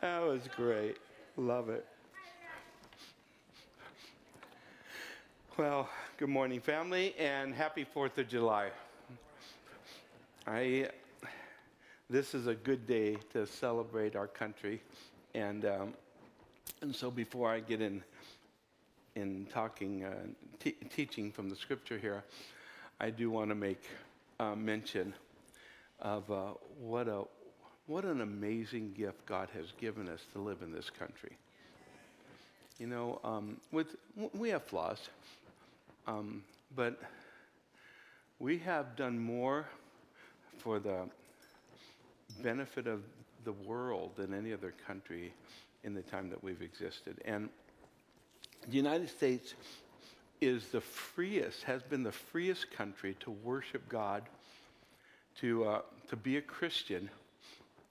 [0.00, 0.96] that was great.
[1.36, 1.86] Love it.
[5.56, 8.70] Well, good morning, family, and happy 4th of July.
[10.46, 10.88] I,
[12.08, 14.80] this is a good day to celebrate our country.
[15.34, 15.94] And, um,
[16.80, 18.02] and so before I get in,
[19.16, 20.14] in talking, uh,
[20.58, 22.24] t- teaching from the scripture here,
[23.00, 23.82] I do want to make
[24.38, 25.12] uh, mention
[26.00, 27.24] of uh, what, a,
[27.90, 31.36] what an amazing gift God has given us to live in this country.
[32.78, 33.96] You know, um, with,
[34.32, 35.00] we have flaws,
[36.06, 36.44] um,
[36.76, 37.00] but
[38.38, 39.66] we have done more
[40.58, 41.08] for the
[42.44, 43.02] benefit of
[43.42, 45.32] the world than any other country
[45.82, 47.16] in the time that we've existed.
[47.24, 47.48] And
[48.68, 49.54] the United States
[50.40, 54.22] is the freest, has been the freest country to worship God,
[55.40, 57.10] to, uh, to be a Christian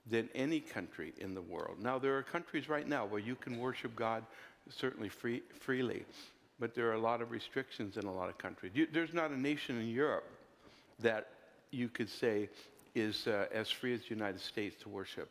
[0.09, 1.77] than any country in the world.
[1.81, 4.23] Now, there are countries right now where you can worship God
[4.69, 6.05] certainly free, freely,
[6.59, 8.71] but there are a lot of restrictions in a lot of countries.
[8.75, 10.29] You, there's not a nation in Europe
[10.99, 11.29] that
[11.71, 12.49] you could say
[12.95, 15.29] is uh, as free as the United States to worship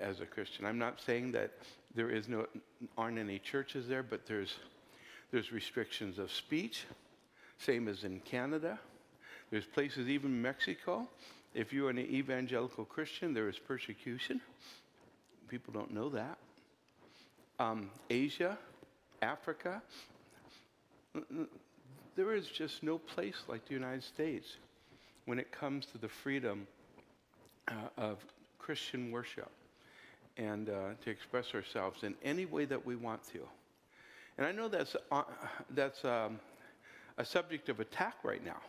[0.00, 0.64] as a Christian.
[0.64, 1.52] I'm not saying that
[1.94, 2.46] there is no,
[2.96, 4.56] aren't any churches there, but there's,
[5.30, 6.84] there's restrictions of speech,
[7.58, 8.78] same as in Canada.
[9.50, 11.08] There's places, even Mexico,
[11.58, 14.40] if you're an evangelical Christian, there is persecution.
[15.48, 16.38] People don't know that.
[17.58, 18.56] Um, Asia,
[19.22, 19.82] Africa,
[22.14, 24.46] there is just no place like the United States
[25.24, 26.64] when it comes to the freedom
[27.66, 28.18] uh, of
[28.60, 29.50] Christian worship
[30.36, 33.40] and uh, to express ourselves in any way that we want to.
[34.36, 35.22] And I know that's, uh,
[35.70, 36.38] that's um,
[37.16, 38.60] a subject of attack right now.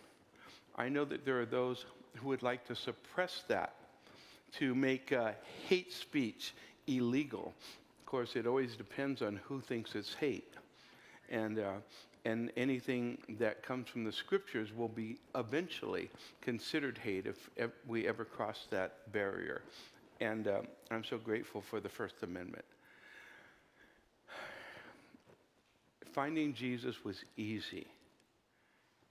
[0.79, 1.85] I know that there are those
[2.15, 3.75] who would like to suppress that,
[4.53, 5.33] to make uh,
[5.67, 6.55] hate speech
[6.87, 7.53] illegal.
[7.99, 10.53] Of course, it always depends on who thinks it's hate.
[11.29, 11.73] And uh,
[12.25, 16.09] and anything that comes from the scriptures will be eventually
[16.41, 19.61] considered hate if we ever cross that barrier.
[20.19, 22.65] And uh, I'm so grateful for the First Amendment.
[26.13, 27.87] Finding Jesus was easy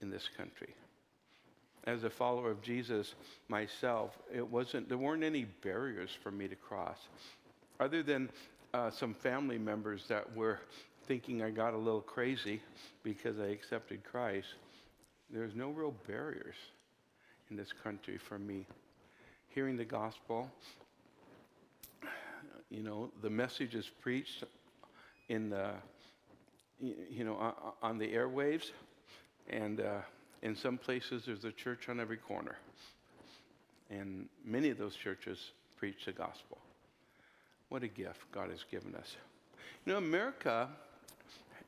[0.01, 0.75] in this country.
[1.89, 3.15] As a follower of Jesus
[3.47, 6.99] myself, it wasn't, there weren't any barriers for me to cross,
[7.79, 8.29] other than
[8.75, 10.59] uh, some family members that were
[11.07, 12.61] thinking I got a little crazy
[13.01, 14.49] because I accepted Christ,
[15.31, 16.53] there's no real barriers
[17.49, 18.67] in this country for me.
[19.47, 20.47] Hearing the gospel,
[22.69, 24.43] you know, the message is preached
[25.27, 25.71] in the,
[26.79, 28.69] you know, on the airwaves,
[29.49, 30.01] and uh,
[30.41, 32.55] in some places there's a church on every corner.
[33.89, 36.57] And many of those churches preach the gospel.
[37.69, 39.15] What a gift God has given us.
[39.85, 40.67] You know, America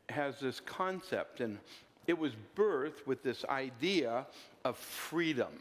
[0.09, 1.58] has this concept, and
[2.08, 4.26] it was birthed with this idea
[4.66, 5.53] of freedom.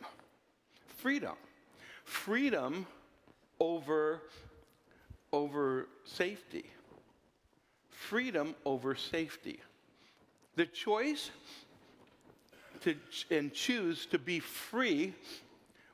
[0.98, 1.37] Freedom.
[2.04, 2.87] Freedom
[3.60, 4.22] over,
[5.32, 6.65] over safety.
[7.88, 9.60] Freedom over safety.
[10.56, 11.31] The choice
[12.82, 12.96] to
[13.30, 15.14] and choose to be free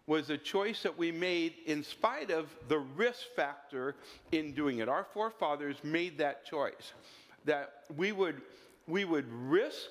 [0.06, 3.96] was a choice that we made in spite of the risk factor
[4.32, 4.88] in doing it.
[4.88, 6.92] Our forefathers made that choice
[7.44, 8.40] that we would,
[8.86, 9.90] we would risk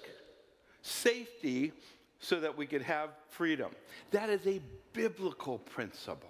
[0.82, 1.74] safety
[2.20, 3.72] so that we could have freedom.
[4.12, 4.62] That is a
[4.94, 6.30] biblical principle.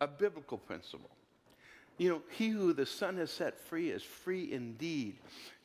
[0.00, 1.10] A biblical principle.
[1.98, 5.16] You know, he who the Son has set free is free indeed.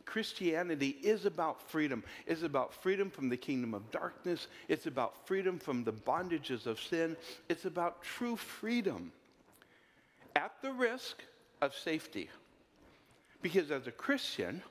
[0.07, 2.03] Christianity is about freedom.
[2.25, 4.47] It's about freedom from the kingdom of darkness.
[4.69, 7.17] It's about freedom from the bondages of sin.
[7.49, 9.11] It's about true freedom
[10.35, 11.21] at the risk
[11.61, 12.29] of safety.
[13.41, 14.63] Because as a Christian,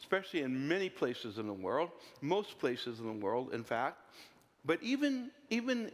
[0.00, 3.98] especially in many places in the world, most places in the world, in fact,
[4.64, 5.92] but even, even,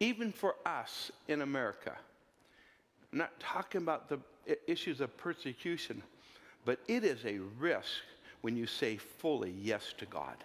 [0.00, 1.92] even for us in America,
[3.12, 4.18] I'm not talking about the
[4.66, 6.02] issues of persecution,
[6.64, 7.88] but it is a risk
[8.40, 10.36] when you say fully yes to God.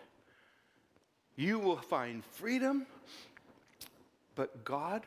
[1.36, 2.86] You will find freedom,
[4.36, 5.04] but God,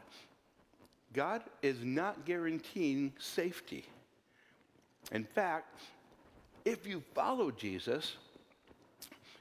[1.13, 3.85] God is not guaranteeing safety.
[5.13, 5.81] In fact,
[6.65, 8.17] if you follow Jesus,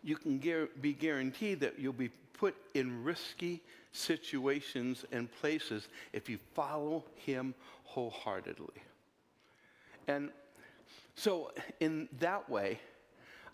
[0.04, 0.40] you can
[0.80, 3.62] be guaranteed that you'll be put in risky
[3.92, 7.54] situations and places if you follow him
[7.84, 8.82] wholeheartedly.
[10.08, 10.30] And
[11.18, 11.50] so,
[11.80, 12.80] in that way,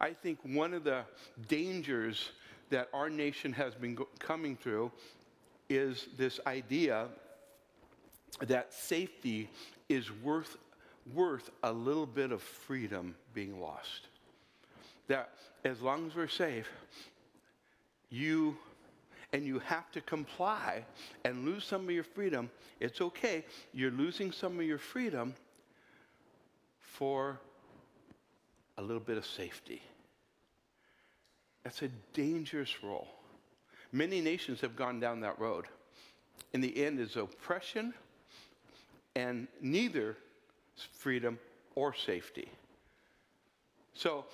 [0.01, 1.03] I think one of the
[1.47, 2.31] dangers
[2.71, 4.91] that our nation has been go- coming through
[5.69, 7.07] is this idea
[8.41, 9.49] that safety
[9.87, 10.57] is worth
[11.13, 14.07] worth a little bit of freedom being lost.
[15.07, 15.29] That
[15.63, 16.67] as long as we're safe,
[18.09, 18.57] you
[19.31, 20.83] and you have to comply
[21.23, 22.49] and lose some of your freedom,
[22.81, 23.45] it's okay.
[23.73, 25.33] You're losing some of your freedom
[26.81, 27.39] for
[28.77, 29.81] a little bit of safety.
[31.63, 33.07] That's a dangerous role.
[33.91, 35.65] Many nations have gone down that road.
[36.53, 37.93] In the end, is oppression
[39.15, 40.17] and neither
[40.93, 41.39] freedom
[41.75, 42.47] or safety.
[43.93, 44.25] So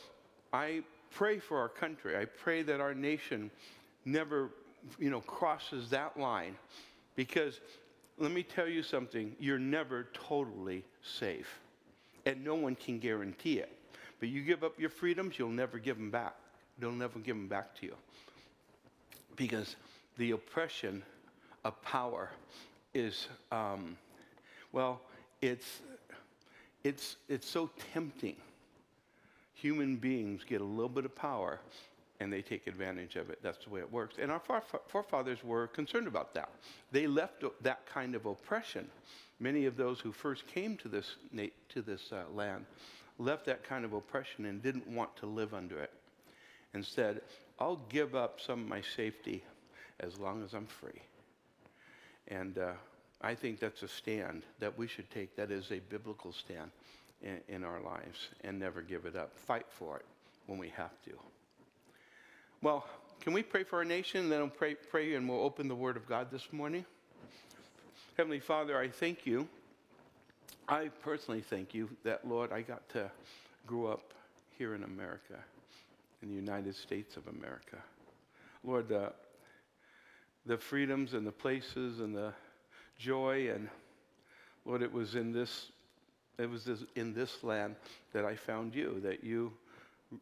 [0.53, 0.81] I
[1.11, 2.17] pray for our country.
[2.17, 3.51] I pray that our nation
[4.05, 4.49] never,
[4.97, 6.55] you know, crosses that line
[7.15, 7.59] because
[8.17, 11.59] let me tell you something, you're never totally safe.
[12.25, 13.71] And no one can guarantee it.
[14.19, 16.35] But you give up your freedoms, you'll never give them back.
[16.77, 17.95] They'll never give them back to you.
[19.35, 19.75] Because
[20.17, 21.03] the oppression
[21.63, 22.29] of power
[22.93, 23.97] is, um,
[24.71, 25.01] well,
[25.41, 25.81] it's,
[26.83, 28.35] it's, it's so tempting.
[29.53, 31.59] Human beings get a little bit of power
[32.19, 33.39] and they take advantage of it.
[33.41, 34.15] That's the way it works.
[34.21, 34.41] And our
[34.87, 36.49] forefathers were concerned about that.
[36.91, 38.89] They left that kind of oppression.
[39.39, 41.15] Many of those who first came to this,
[41.69, 42.65] to this uh, land
[43.19, 45.91] left that kind of oppression and didn't want to live under it
[46.73, 47.21] and said,
[47.59, 49.43] I'll give up some of my safety
[49.99, 51.01] as long as I'm free.
[52.29, 52.71] And uh,
[53.21, 55.35] I think that's a stand that we should take.
[55.35, 56.71] That is a biblical stand
[57.21, 59.37] in, in our lives and never give it up.
[59.37, 60.05] Fight for it
[60.47, 61.11] when we have to.
[62.61, 62.85] Well,
[63.19, 64.29] can we pray for our nation?
[64.29, 66.85] Then we'll pray, pray and we'll open the Word of God this morning.
[68.15, 69.47] Heavenly Father, I thank you.
[70.69, 73.09] I personally thank you that, Lord, I got to
[73.65, 74.13] grow up
[74.55, 75.39] here in America
[76.21, 77.77] in the United States of America.
[78.63, 79.11] Lord, the,
[80.45, 82.33] the freedoms and the places and the
[82.99, 83.67] joy and
[84.63, 85.71] Lord, it was in this
[86.37, 87.75] it was this, in this land
[88.13, 89.51] that I found you, that you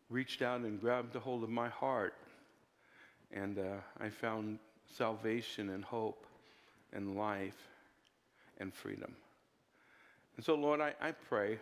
[0.09, 2.15] reached out and grabbed a hold of my heart.
[3.31, 4.57] And uh, I found
[4.95, 6.25] salvation and hope
[6.93, 7.57] and life
[8.59, 9.13] and freedom.
[10.37, 11.57] And so, Lord, I, I pray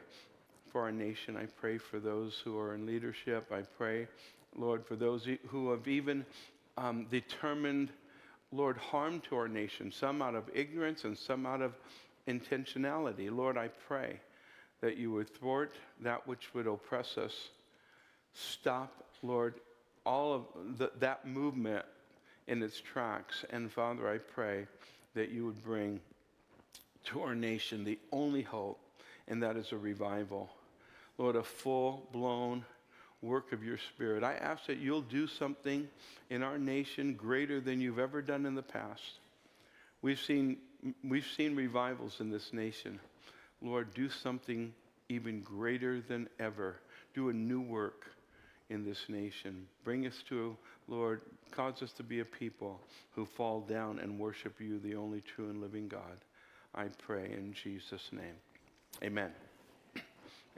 [0.72, 1.38] for our nation.
[1.38, 3.50] I pray for those who are in leadership.
[3.52, 4.08] I pray,
[4.56, 6.26] Lord, for those who have even
[6.78, 7.90] um, determined,
[8.52, 11.74] Lord, harm to our nation, some out of ignorance and some out of
[12.28, 13.34] intentionality.
[13.34, 14.20] Lord, I pray
[14.82, 17.34] that you would thwart that which would oppress us.
[18.34, 19.56] Stop, Lord,
[20.06, 21.86] all of the, that movement
[22.48, 23.46] in its tracks.
[23.50, 24.68] And Father, I pray
[25.14, 26.02] that you would bring
[27.06, 28.80] to our nation the only hope,
[29.28, 30.50] and that is a revival.
[31.18, 32.66] Lord, a full blown
[33.22, 34.24] work of your Spirit.
[34.24, 35.88] I ask that you'll do something
[36.30, 39.20] in our nation greater than you've ever done in the past.
[40.02, 40.58] We've seen,
[41.04, 43.00] we've seen revivals in this nation.
[43.62, 44.74] Lord, do something
[45.10, 46.76] even greater than ever.
[47.14, 48.06] Do a new work
[48.70, 49.68] in this nation.
[49.84, 50.56] Bring us to,
[50.88, 51.22] Lord,
[51.52, 52.80] cause us to be a people
[53.16, 56.20] who fall down and worship you, the only true and living God.
[56.76, 58.36] I pray in Jesus' name.
[59.02, 59.32] Amen.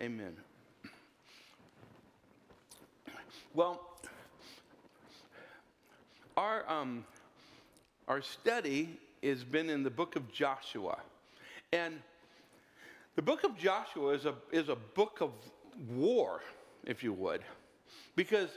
[0.02, 0.36] Amen.
[3.54, 3.82] Well,
[6.36, 7.06] our, um,
[8.08, 10.98] our study has been in the book of Joshua.
[11.72, 12.00] And
[13.16, 15.32] the book of Joshua is a, is a book of
[15.88, 16.42] war,
[16.86, 17.42] if you would.
[18.16, 18.50] Because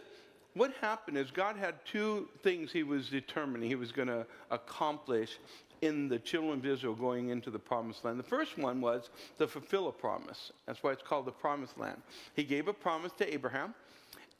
[0.54, 5.38] what happened is God had two things he was determining he was going to accomplish
[5.82, 8.18] in the children of Israel going into the promised land.
[8.18, 10.52] The first one was to fulfill a promise.
[10.66, 12.00] That's why it's called the promised land.
[12.34, 13.74] He gave a promise to Abraham,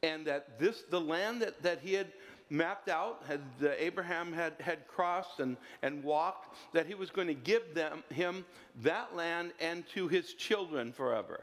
[0.03, 2.07] and that this, the land that, that he had
[2.49, 7.27] mapped out, had uh, Abraham had, had crossed and, and walked, that he was going
[7.27, 8.45] to give them, him
[8.83, 11.41] that land and to his children forever.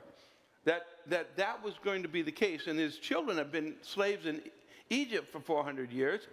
[0.65, 2.67] That, that that was going to be the case.
[2.67, 4.43] And his children have been slaves in
[4.91, 6.29] Egypt for 400 years,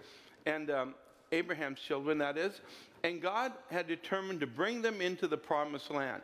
[0.45, 0.95] and um,
[1.31, 2.61] Abraham's children, that is
[3.05, 6.23] and God had determined to bring them into the promised land.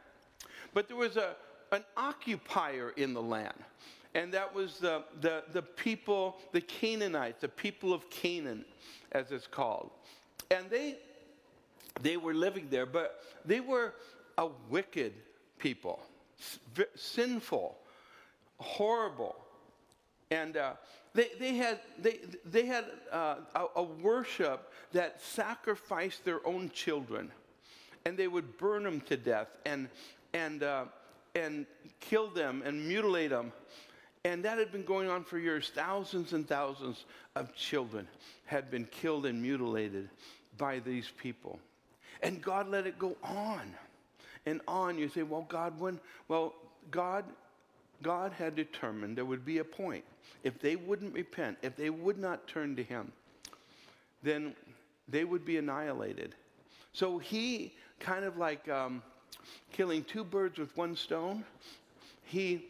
[0.74, 1.36] But there was a,
[1.72, 3.54] an occupier in the land,
[4.16, 8.66] and that was the, the, the people, the Canaanites, the people of Canaan,
[9.12, 9.92] as it's called.
[10.50, 10.98] And they,
[12.02, 13.94] they were living there, but they were
[14.40, 15.14] a wicked
[15.60, 16.02] people,
[16.96, 17.78] sinful,
[18.60, 19.36] horrible.
[20.32, 20.74] And uh,
[21.14, 27.32] they, they had, they, they had uh, a, a worship that sacrificed their own children.
[28.06, 29.88] And they would burn them to death and,
[30.34, 30.86] and, uh,
[31.36, 31.66] and
[32.00, 33.52] kill them and mutilate them.
[34.24, 35.72] And that had been going on for years.
[35.74, 38.08] Thousands and thousands of children
[38.46, 40.10] had been killed and mutilated
[40.58, 41.60] by these people.
[42.22, 43.74] And God let it go on
[44.46, 44.98] and on.
[44.98, 46.00] You say, well, God, when?
[46.28, 46.54] Well,
[46.92, 47.26] God,
[48.04, 50.04] God had determined there would be a point.
[50.44, 53.12] If they wouldn't repent, if they would not turn to Him,
[54.24, 54.56] then
[55.08, 56.36] they would be annihilated.
[56.94, 59.02] So He kind of like um,
[59.72, 61.44] killing two birds with one stone.
[62.24, 62.66] He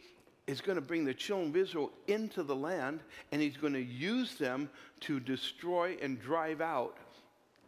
[0.46, 3.82] is going to bring the children of Israel into the land, and he's going to
[3.82, 4.68] use them
[5.00, 6.96] to destroy and drive out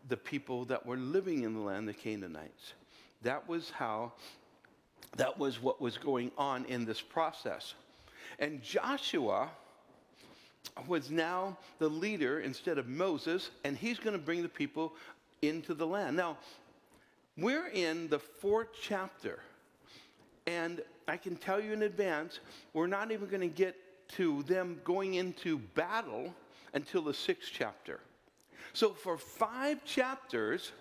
[0.08, 2.74] the people that were living in the land, the Canaanites.
[3.22, 4.12] That was how,
[5.16, 7.74] that was what was going on in this process.
[8.38, 9.50] And Joshua
[10.86, 14.92] was now the leader instead of Moses, and he's going to bring the people
[15.42, 16.16] into the land.
[16.16, 16.38] Now,
[17.36, 19.40] we're in the fourth chapter,
[20.46, 22.40] and I can tell you in advance,
[22.72, 23.76] we're not even going to get
[24.16, 26.32] to them going into battle
[26.74, 28.00] until the sixth chapter.
[28.72, 30.72] So, for five chapters,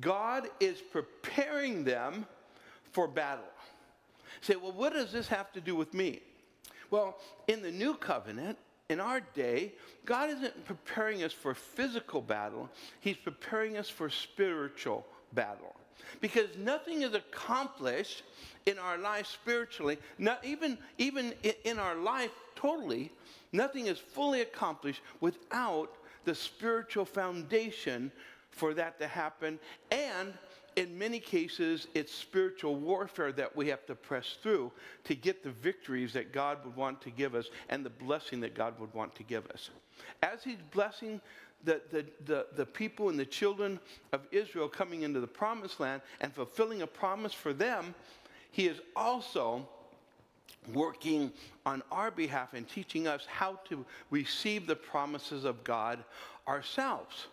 [0.00, 2.26] God is preparing them
[2.92, 3.44] for battle.
[4.40, 6.20] Say, well, what does this have to do with me?
[6.90, 7.16] Well,
[7.48, 8.58] in the new covenant,
[8.92, 9.72] in our day,
[10.04, 12.68] God isn't preparing us for physical battle,
[13.00, 15.74] He's preparing us for spiritual battle.
[16.20, 18.22] Because nothing is accomplished
[18.66, 21.32] in our life spiritually, not even, even
[21.64, 23.10] in our life totally,
[23.52, 25.90] nothing is fully accomplished without
[26.24, 28.12] the spiritual foundation
[28.50, 29.58] for that to happen.
[29.90, 30.34] And
[30.76, 34.72] in many cases, it's spiritual warfare that we have to press through
[35.04, 38.54] to get the victories that God would want to give us and the blessing that
[38.54, 39.70] God would want to give us.
[40.22, 41.20] As He's blessing
[41.64, 43.78] the, the, the, the people and the children
[44.12, 47.94] of Israel coming into the promised land and fulfilling a promise for them,
[48.50, 49.68] He is also
[50.72, 51.32] working
[51.66, 55.98] on our behalf and teaching us how to receive the promises of God
[56.46, 57.26] ourselves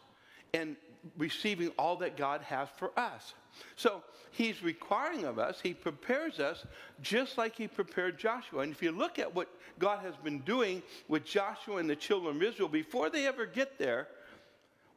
[0.53, 0.75] and
[1.17, 3.33] receiving all that God has for us.
[3.75, 6.65] So he's requiring of us, he prepares us
[7.01, 8.61] just like he prepared Joshua.
[8.61, 12.35] And if you look at what God has been doing with Joshua and the children
[12.35, 14.07] of Israel before they ever get there,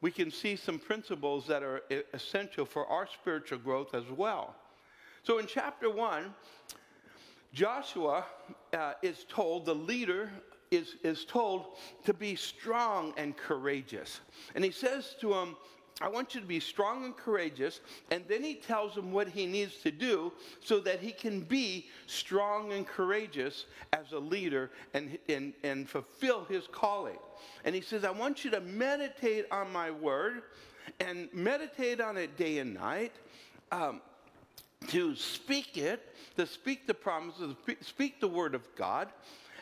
[0.01, 1.83] we can see some principles that are
[2.13, 4.57] essential for our spiritual growth as well.
[5.23, 6.35] So in chapter 1,
[7.53, 8.25] Joshua
[8.73, 10.31] uh, is told, the leader
[10.73, 14.21] is, is told to be strong and courageous.
[14.57, 15.57] And he says to him,
[16.03, 17.81] I want you to be strong and courageous.
[18.11, 20.33] And then he tells him what he needs to do
[20.63, 26.45] so that he can be strong and courageous as a leader and, and, and fulfill
[26.45, 27.19] his calling.
[27.65, 30.43] And he says, I want you to meditate on my word
[30.99, 33.13] and meditate on it day and night.
[33.71, 34.01] Um,
[34.89, 39.09] to speak it, to speak the promises, speak the word of God,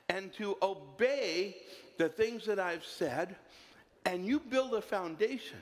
[0.09, 1.59] and to obey
[1.99, 3.37] the things that I've said,
[4.07, 5.59] and you build a foundation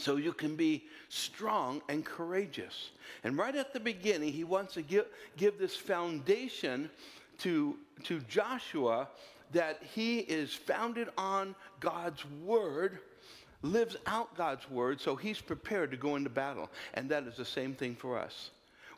[0.00, 2.90] so you can be strong and courageous.
[3.24, 6.90] And right at the beginning, he wants to give, give this foundation
[7.38, 9.08] to, to Joshua
[9.52, 13.00] that he is founded on God's word
[13.62, 16.70] lives out God's word, so he's prepared to go into battle.
[16.94, 18.50] And that is the same thing for us.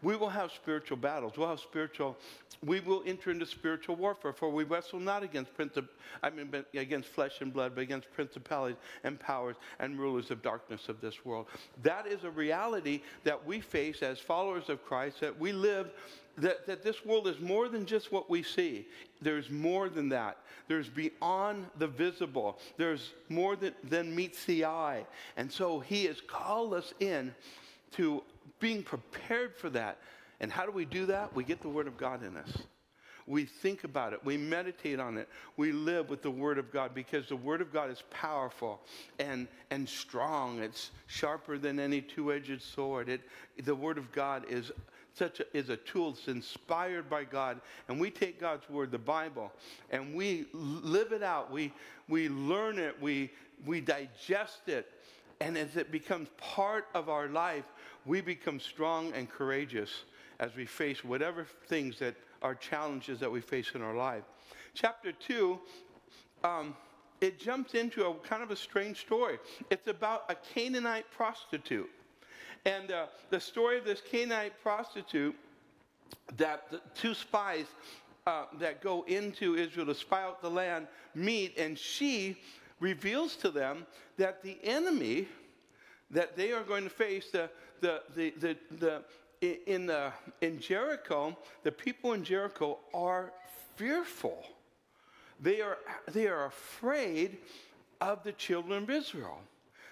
[0.02, 1.34] We will have spiritual battles.
[1.36, 2.16] We'll have spiritual,
[2.64, 5.88] we will enter into spiritual warfare, for we wrestle not against princip-
[6.22, 10.88] I mean against flesh and blood, but against principalities and powers and rulers of darkness
[10.88, 11.46] of this world.
[11.82, 15.92] That is a reality that we face as followers of Christ, that we live
[16.38, 18.86] that, that this world is more than just what we see.
[19.20, 20.38] There's more than that.
[20.68, 22.58] There's beyond the visible.
[22.76, 25.04] There's more than, than meets the eye.
[25.36, 27.34] And so he has called us in
[27.92, 28.22] to
[28.62, 29.98] being prepared for that.
[30.40, 31.34] And how do we do that?
[31.34, 32.50] We get the Word of God in us.
[33.26, 34.24] We think about it.
[34.24, 35.28] We meditate on it.
[35.56, 38.80] We live with the Word of God because the Word of God is powerful
[39.18, 40.60] and, and strong.
[40.60, 43.08] It's sharper than any two edged sword.
[43.08, 43.20] It,
[43.64, 44.72] the Word of God is
[45.14, 47.60] such a, is a tool that's inspired by God.
[47.88, 49.52] And we take God's word, the Bible,
[49.90, 51.50] and we live it out.
[51.50, 51.72] We,
[52.08, 53.00] we learn it.
[53.00, 53.30] We,
[53.66, 54.90] we digest it.
[55.40, 57.64] And as it becomes part of our life,
[58.04, 60.04] we become strong and courageous
[60.40, 64.24] as we face whatever things that are challenges that we face in our life.
[64.74, 65.58] Chapter 2,
[66.44, 66.74] um,
[67.20, 69.38] it jumps into a kind of a strange story.
[69.70, 71.90] It's about a Canaanite prostitute.
[72.64, 75.36] And uh, the story of this Canaanite prostitute
[76.36, 77.66] that the two spies
[78.26, 82.36] uh, that go into Israel to spy out the land meet, and she
[82.80, 85.28] reveals to them that the enemy
[86.10, 87.48] that they are going to face, the,
[87.82, 89.02] the, the, the, the
[89.66, 93.32] in, the, in Jericho, the people in Jericho are
[93.76, 94.44] fearful.
[95.40, 95.78] They are,
[96.12, 97.38] they are afraid
[98.00, 99.40] of the children of Israel.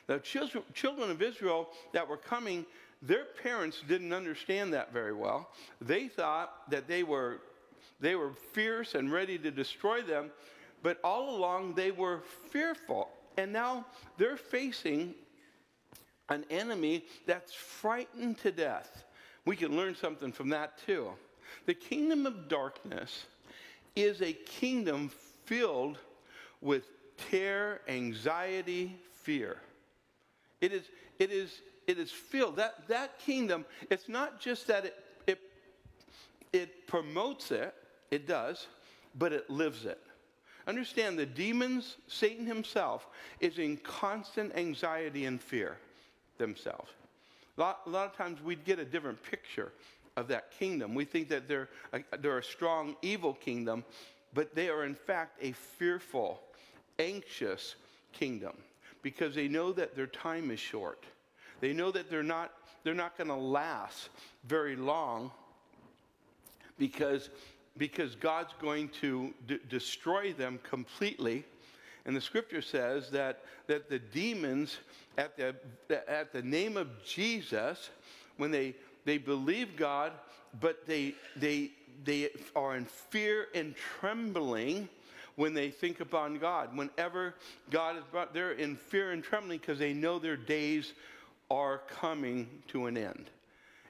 [0.06, 2.64] The children of Israel that were coming
[3.02, 5.50] their parents didn't understand that very well.
[5.80, 7.40] They thought that they were,
[7.98, 10.30] they were fierce and ready to destroy them,
[10.82, 12.20] but all along they were
[12.50, 13.08] fearful.
[13.38, 13.86] And now
[14.18, 15.14] they're facing
[16.30, 19.04] an enemy that's frightened to death.
[19.44, 21.10] We can learn something from that too.
[21.66, 23.26] The kingdom of darkness
[23.96, 25.10] is a kingdom
[25.44, 25.98] filled
[26.60, 26.84] with
[27.30, 29.56] terror, anxiety, fear.
[30.60, 30.84] It is,
[31.18, 32.56] it is, it is filled.
[32.56, 34.94] That, that kingdom, it's not just that it,
[35.26, 35.40] it,
[36.52, 37.74] it promotes it,
[38.10, 38.68] it does,
[39.18, 40.00] but it lives it.
[40.66, 43.08] Understand the demons, Satan himself,
[43.40, 45.78] is in constant anxiety and fear
[46.40, 46.90] themselves.
[47.56, 49.70] A lot, a lot of times we'd get a different picture
[50.16, 50.94] of that kingdom.
[50.94, 53.84] We think that they're a, they're a strong, evil kingdom,
[54.34, 56.40] but they are in fact a fearful,
[56.98, 57.76] anxious
[58.12, 58.54] kingdom
[59.02, 61.04] because they know that their time is short.
[61.60, 64.08] They know that they're not, they're not going to last
[64.44, 65.30] very long
[66.78, 67.30] because,
[67.76, 71.44] because God's going to d- destroy them completely.
[72.04, 74.78] And the scripture says that, that the demons,
[75.18, 75.54] at the,
[76.08, 77.90] at the name of Jesus,
[78.36, 80.12] when they, they believe God,
[80.60, 81.70] but they, they,
[82.04, 84.88] they are in fear and trembling
[85.36, 86.76] when they think upon God.
[86.76, 87.34] Whenever
[87.70, 90.92] God is brought, they're in fear and trembling because they know their days
[91.50, 93.30] are coming to an end.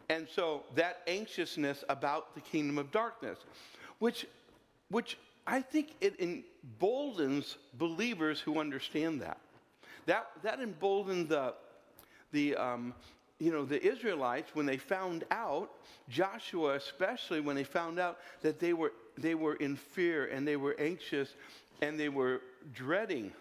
[0.08, 3.38] And so that anxiousness about the kingdom of darkness,
[4.00, 4.26] which,
[4.90, 9.38] which I think it emboldens believers who understand that.
[10.06, 11.54] That, that emboldened the,
[12.32, 12.94] the, um,
[13.38, 15.70] you know, the Israelites when they found out,
[16.08, 20.56] Joshua especially, when they found out that they were, they were in fear and they
[20.56, 21.34] were anxious
[21.82, 22.42] and they were
[22.74, 23.32] dreading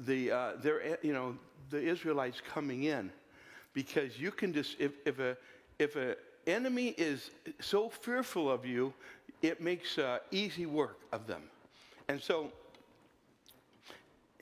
[0.00, 1.36] the, uh, their, you know,
[1.70, 3.10] the Israelites coming in.
[3.72, 5.36] Because you can just, if, if a,
[5.78, 6.16] if an
[6.46, 8.92] enemy is so fearful of you,
[9.42, 11.42] it makes uh, easy work of them.
[12.08, 12.52] And so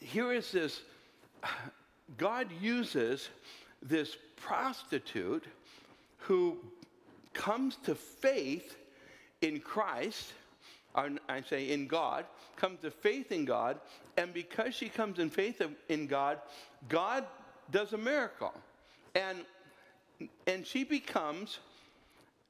[0.00, 0.82] here is this
[2.18, 3.28] God uses
[3.82, 5.44] this prostitute
[6.18, 6.58] who
[7.32, 8.76] comes to faith
[9.40, 10.32] in Christ,
[10.94, 12.24] I say in God,
[12.56, 13.78] comes to faith in God,
[14.16, 16.38] and because she comes in faith in God,
[16.88, 17.24] God
[17.70, 18.54] does a miracle.
[19.14, 19.38] And,
[20.46, 21.58] and she becomes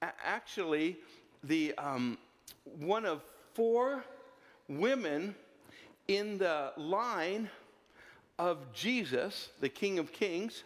[0.03, 0.99] actually
[1.43, 2.19] the, um,
[2.79, 3.23] one of
[3.55, 4.05] four
[4.69, 5.35] women
[6.09, 7.51] in the line
[8.39, 10.65] of Jesus, the King of Kings.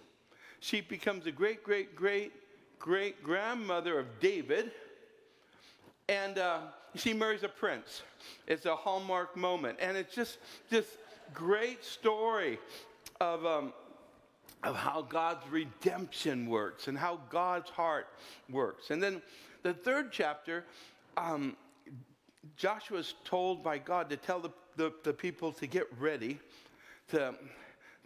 [0.61, 2.32] She becomes a great, great, great,
[2.78, 4.72] great grandmother of David.
[6.08, 6.61] And uh,
[6.94, 8.02] she marries a prince.
[8.46, 9.78] It's a hallmark moment.
[9.80, 10.38] And it's just
[10.70, 10.87] this
[11.34, 12.58] great story
[13.20, 13.72] of, um,
[14.64, 18.08] of how God's redemption works and how God's heart
[18.50, 18.90] works.
[18.90, 19.22] And then
[19.62, 20.64] the third chapter,
[21.16, 21.56] um,
[22.56, 26.38] Joshua's told by God to tell the, the, the people to get ready
[27.08, 27.34] to,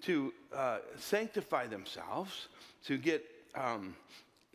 [0.03, 2.49] to uh, sanctify themselves,
[2.85, 3.25] to get,
[3.55, 3.95] um,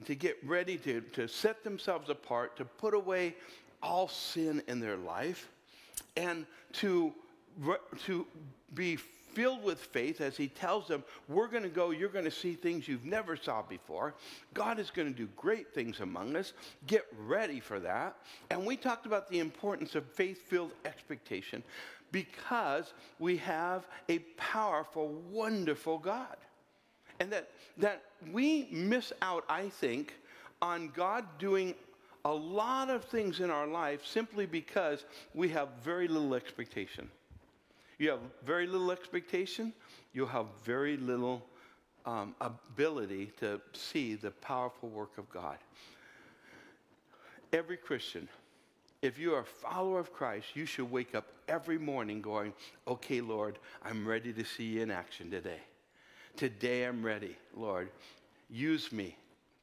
[0.05, 3.35] to get ready to, to set themselves apart, to put away
[3.81, 5.49] all sin in their life,
[6.15, 7.13] and to,
[8.05, 8.25] to
[8.73, 8.97] be
[9.37, 12.55] filled with faith as he tells them, We're going to go, you're going to see
[12.55, 14.15] things you've never saw before.
[14.55, 16.53] God is going to do great things among us.
[16.87, 18.17] Get ready for that.
[18.49, 21.61] And we talked about the importance of faith filled expectation
[22.11, 26.37] because we have a powerful, wonderful God.
[27.19, 30.15] And that, that we miss out, I think,
[30.63, 31.75] on God doing
[32.25, 37.07] a lot of things in our life simply because we have very little expectation.
[37.97, 39.73] You have very little expectation,
[40.13, 41.43] you'll have very little
[42.05, 45.57] um, ability to see the powerful work of God.
[47.51, 48.27] Every Christian,
[49.01, 52.53] if you are a follower of Christ, you should wake up every morning going,
[52.87, 55.59] Okay, Lord, I'm ready to see you in action today.
[56.35, 57.89] Today I'm ready, Lord.
[58.49, 59.15] Use me.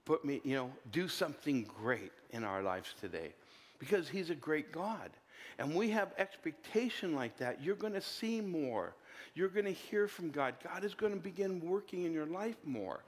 [0.05, 3.33] Put me, you know, do something great in our lives today.
[3.79, 5.11] Because He's a great God
[5.59, 8.95] and we have expectation like that, you're going to see more.
[9.35, 10.55] You're going to hear from God.
[10.63, 13.01] God is going to begin working in your life more.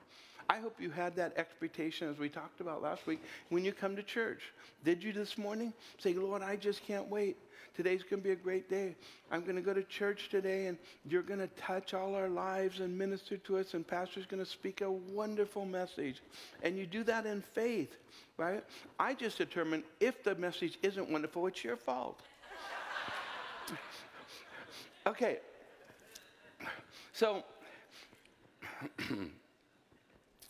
[0.49, 3.97] I hope you had that expectation as we talked about last week when you come
[3.97, 4.53] to church.
[4.85, 5.73] Did you this morning?
[5.99, 7.37] Say, Lord, I just can't wait.
[7.77, 8.97] Today's going to be a great day.
[9.31, 12.81] I'm going to go to church today and you're going to touch all our lives
[12.81, 16.23] and minister to us, and Pastor's going to speak a wonderful message.
[16.63, 17.95] And you do that in faith,
[18.39, 18.65] right?
[18.99, 22.23] I just determine if the message isn't wonderful, it's your fault.
[25.07, 25.41] okay.
[27.13, 27.45] So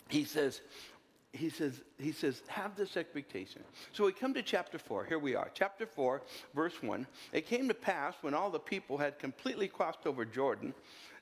[0.08, 0.60] he says,
[1.37, 3.62] he says, he says, have this expectation.
[3.92, 5.05] So we come to chapter 4.
[5.05, 5.51] Here we are.
[5.55, 6.22] Chapter 4,
[6.55, 7.07] verse 1.
[7.33, 10.75] It came to pass when all the people had completely crossed over Jordan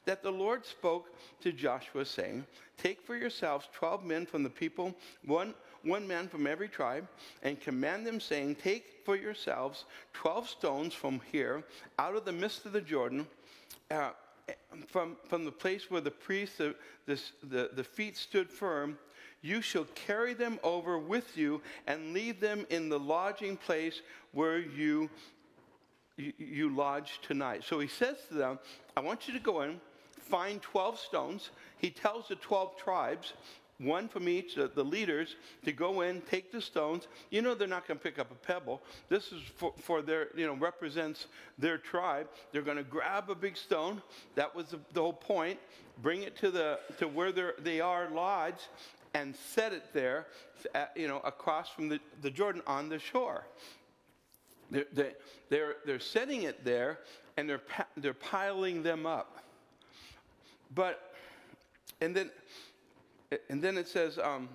[0.04, 2.44] that the Lord spoke to Joshua, saying,
[2.76, 7.08] Take for yourselves 12 men from the people, one, one man from every tribe,
[7.42, 11.64] and command them, saying, Take for yourselves 12 stones from here,
[11.98, 13.26] out of the midst of the Jordan.
[13.90, 14.10] Uh,
[14.88, 16.74] from, from the place where the priest, the,
[17.06, 18.98] the, the feet stood firm,
[19.44, 24.00] you shall carry them over with you and leave them in the lodging place
[24.32, 25.10] where you,
[26.16, 27.62] you, you lodge tonight.
[27.62, 28.58] So he says to them,
[28.96, 29.78] I want you to go in,
[30.18, 31.50] find 12 stones.
[31.76, 33.34] He tells the 12 tribes,
[33.78, 37.06] one from each, the, the leaders, to go in, take the stones.
[37.30, 38.80] You know they're not going to pick up a pebble.
[39.10, 41.26] This is for, for their, you know, represents
[41.58, 42.28] their tribe.
[42.50, 44.00] They're going to grab a big stone.
[44.36, 45.58] That was the, the whole point.
[46.02, 48.66] Bring it to the to where they are lodged,
[49.14, 50.26] and set it there,
[50.74, 53.46] at, you know, across from the, the Jordan on the shore.
[54.70, 55.12] They're,
[55.48, 56.98] they're, they're setting it there
[57.36, 57.62] and they're,
[57.96, 59.38] they're piling them up.
[60.74, 61.14] But,
[62.00, 62.30] and then,
[63.48, 64.48] and then it says, um,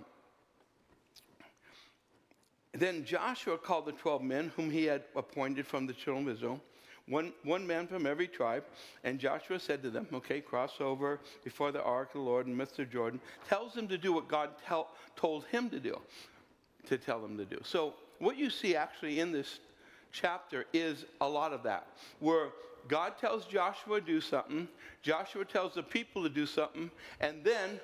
[2.73, 6.61] then Joshua called the 12 men whom he had appointed from the children of Israel
[7.09, 8.63] one, one man from every tribe.
[9.03, 12.55] And Joshua said to them, Okay, cross over before the ark of the Lord and
[12.55, 12.89] Mr.
[12.89, 13.19] Jordan.
[13.47, 15.99] Tells them to do what God tell, told him to do,
[16.87, 17.59] to tell them to do.
[17.63, 19.59] So, what you see actually in this
[20.11, 21.87] chapter is a lot of that,
[22.19, 22.49] where
[22.87, 24.67] God tells Joshua to do something,
[25.01, 27.79] Joshua tells the people to do something, and then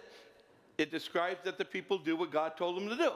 [0.78, 3.12] it describes that the people do what God told them to do.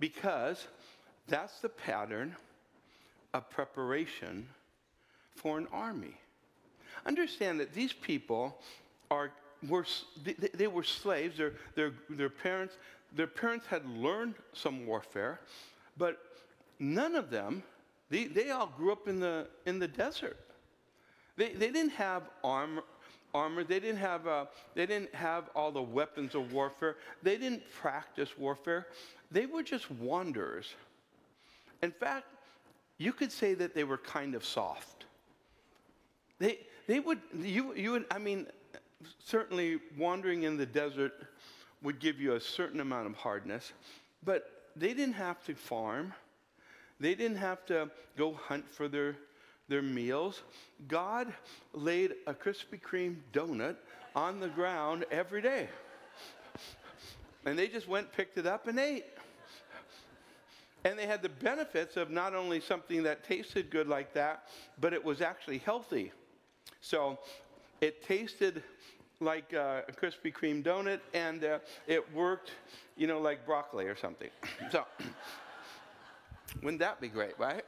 [0.00, 0.66] Because
[1.28, 2.34] that's the pattern
[3.34, 4.46] a preparation
[5.34, 6.14] for an army.
[7.06, 8.58] Understand that these people
[9.10, 9.30] are,
[9.68, 9.86] were,
[10.54, 11.36] they, were slaves.
[11.38, 12.74] Their, their, their, parents,
[13.14, 15.40] their parents had learned some warfare,
[15.96, 16.20] but
[16.78, 17.62] none of them,
[18.10, 20.38] they, they all grew up in the, in the desert.
[21.36, 22.84] They, they didn't have armor,
[23.34, 23.64] armor.
[23.64, 26.96] They didn't have uh, they didn't have all the weapons of warfare.
[27.22, 28.86] They didn't practice warfare.
[29.30, 30.74] They were just wanderers.
[31.82, 32.26] In fact,
[32.98, 35.06] you could say that they were kind of soft.
[36.38, 38.46] They, they would, you, you would, I mean,
[39.18, 41.12] certainly wandering in the desert
[41.82, 43.72] would give you a certain amount of hardness,
[44.24, 46.14] but they didn't have to farm.
[47.00, 49.16] They didn't have to go hunt for their,
[49.68, 50.42] their meals.
[50.88, 51.32] God
[51.72, 53.76] laid a Krispy Kreme donut
[54.14, 55.68] on the ground every day.
[57.44, 59.06] And they just went, picked it up, and ate.
[60.84, 64.48] And they had the benefits of not only something that tasted good like that,
[64.80, 66.12] but it was actually healthy.
[66.80, 67.18] So
[67.80, 68.62] it tasted
[69.20, 72.52] like uh, a Krispy Kreme donut, and uh, it worked,
[72.96, 74.30] you know, like broccoli or something.
[74.70, 74.84] so,
[76.62, 77.64] wouldn't that be great, right?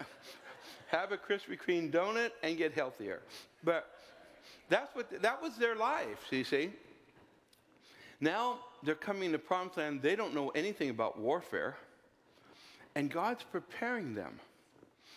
[0.89, 3.23] Have a Krispy Kreme donut and get healthier.
[3.63, 3.89] But
[4.69, 6.27] that's what that was their life.
[6.31, 6.71] You see.
[8.21, 10.03] Now they're coming to Promised Land.
[10.03, 11.77] They don't know anything about warfare.
[12.95, 14.39] And God's preparing them.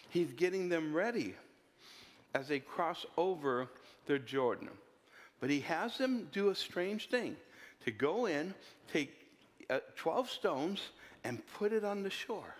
[0.09, 1.35] He's getting them ready
[2.33, 3.67] as they cross over
[4.05, 4.69] the Jordan.
[5.39, 7.35] But he has them do a strange thing
[7.85, 8.53] to go in,
[8.91, 9.13] take
[9.69, 10.81] uh, 12 stones,
[11.23, 12.55] and put it on the shore.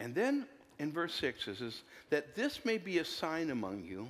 [0.00, 0.46] And then
[0.78, 4.08] in verse 6 it says, That this may be a sign among you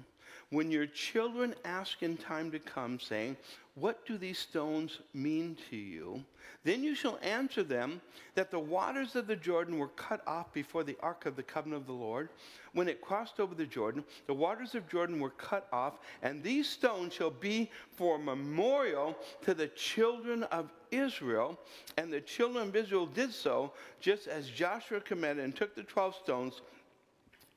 [0.51, 3.37] when your children ask in time to come, saying,
[3.75, 6.25] What do these stones mean to you?
[6.65, 8.01] Then you shall answer them
[8.35, 11.83] that the waters of the Jordan were cut off before the ark of the covenant
[11.83, 12.31] of the Lord.
[12.73, 16.69] When it crossed over the Jordan, the waters of Jordan were cut off, and these
[16.69, 21.59] stones shall be for a memorial to the children of Israel.
[21.97, 26.15] And the children of Israel did so, just as Joshua commanded, and took the 12
[26.17, 26.63] stones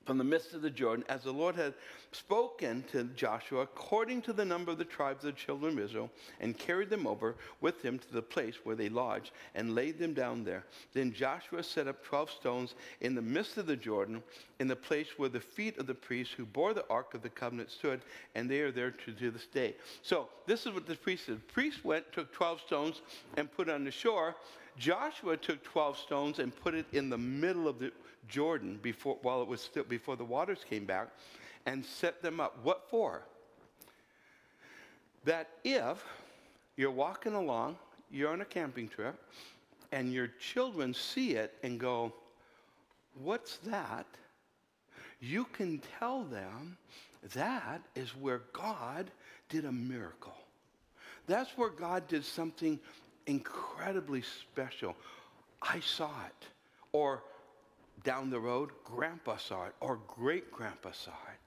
[0.06, 1.74] from the midst of the Jordan, as the Lord had
[2.12, 6.10] spoken to Joshua, according to the number of the tribes of the children of Israel,
[6.40, 10.14] and carried them over with him to the place where they lodged, and laid them
[10.14, 10.66] down there.
[10.94, 14.24] Then Joshua set up twelve stones in the midst of the Jordan,
[14.60, 17.30] in the place where the feet of the priests who bore the ark of the
[17.30, 18.02] covenant stood,
[18.36, 19.76] and they are there to, this day.
[20.02, 21.38] So this is what the priest did.
[21.38, 23.02] The priest went, took twelve stones,
[23.38, 24.36] and put on the shore.
[24.78, 27.92] Joshua took 12 stones and put it in the middle of the
[28.28, 31.10] Jordan before, while it was still, before the waters came back
[31.66, 32.58] and set them up.
[32.64, 33.22] What for?
[35.26, 36.04] That if
[36.78, 37.78] you're walking along,
[38.10, 39.16] you're on a camping trip,
[39.92, 42.14] and your children see it and go,
[43.22, 44.06] What's that?
[45.20, 46.78] You can tell them
[47.36, 49.12] that is where God
[49.50, 50.34] did a miracle.
[51.28, 52.80] That's where God did something
[53.28, 54.96] incredibly special.
[55.62, 56.48] I saw it.
[56.94, 57.24] Or
[58.04, 61.40] down the road, grandpa saw it, or great grandpa saw it.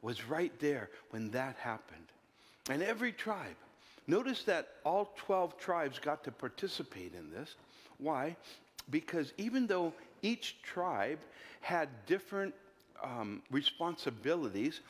[0.00, 2.06] Was right there when that happened.
[2.70, 3.56] And every tribe,
[4.06, 7.56] notice that all 12 tribes got to participate in this.
[7.98, 8.36] Why?
[8.90, 11.18] Because even though each tribe
[11.60, 12.54] had different
[13.02, 14.80] um, responsibilities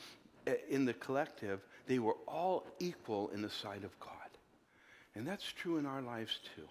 [0.46, 4.17] eh, in the collective, they were all equal in the sight of God.
[5.18, 6.62] And that's true in our lives too.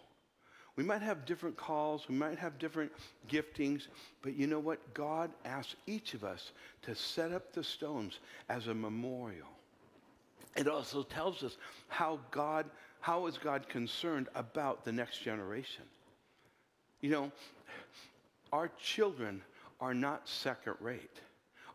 [0.78, 2.94] We might have different calls, we might have different
[3.30, 3.88] giftings,
[4.22, 4.94] but you know what?
[4.94, 6.52] God asks each of us
[6.84, 9.50] to set up the stones as a memorial.
[10.56, 11.58] It also tells us
[11.90, 12.68] how God,
[13.02, 15.84] how is God concerned about the next generation.
[17.02, 17.32] You know,
[18.54, 19.42] our children
[19.82, 21.20] are not second rate.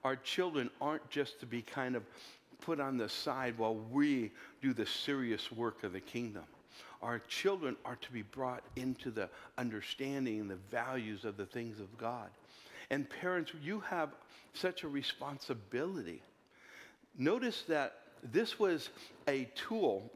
[0.05, 2.03] Our children aren't just to be kind of
[2.63, 4.31] put on the side while we
[4.63, 6.45] do the serious work of the kingdom.
[7.03, 11.81] Our children are to be brought into the understanding and the values of the things
[11.81, 12.29] of God.
[12.91, 14.11] And parents, you have
[14.55, 16.23] such a responsibility.
[17.19, 18.91] Notice that this was
[19.27, 20.11] a tool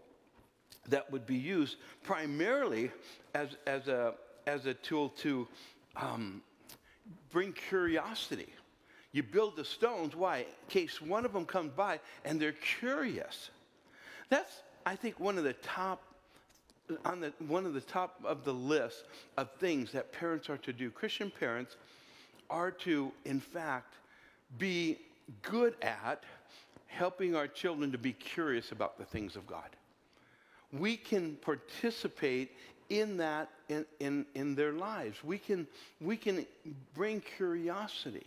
[0.89, 2.91] that would be used primarily
[3.35, 4.15] as, as, a,
[4.47, 5.49] as a tool to
[5.97, 6.43] um,
[7.31, 8.49] bring curiosity.
[9.13, 10.39] You build the stones, why?
[10.41, 13.51] In case one of them comes by and they're curious.
[14.29, 16.03] That's, I think, one of the top,
[17.05, 19.05] on the, one of the top of the list
[19.37, 20.91] of things that parents are to do.
[20.91, 21.77] Christian parents
[22.51, 23.95] are to, in fact,
[24.59, 24.99] be
[25.43, 26.23] good at
[26.87, 29.69] helping our children to be curious about the things of God.
[30.73, 32.53] We can participate
[32.89, 35.23] in that in, in, in their lives.
[35.25, 35.67] We can,
[36.01, 36.47] we can
[36.95, 38.27] bring curiosity.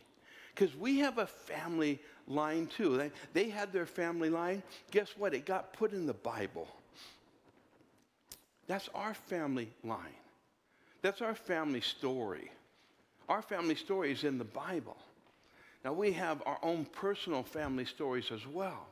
[0.54, 2.98] Because we have a family line too.
[2.98, 4.62] They, they had their family line.
[4.91, 5.34] Guess what?
[5.34, 6.67] It got put in the Bible.
[8.70, 10.22] That's our family line.
[11.02, 12.52] That's our family story.
[13.28, 14.96] Our family story is in the Bible.
[15.84, 18.86] Now, we have our own personal family stories as well.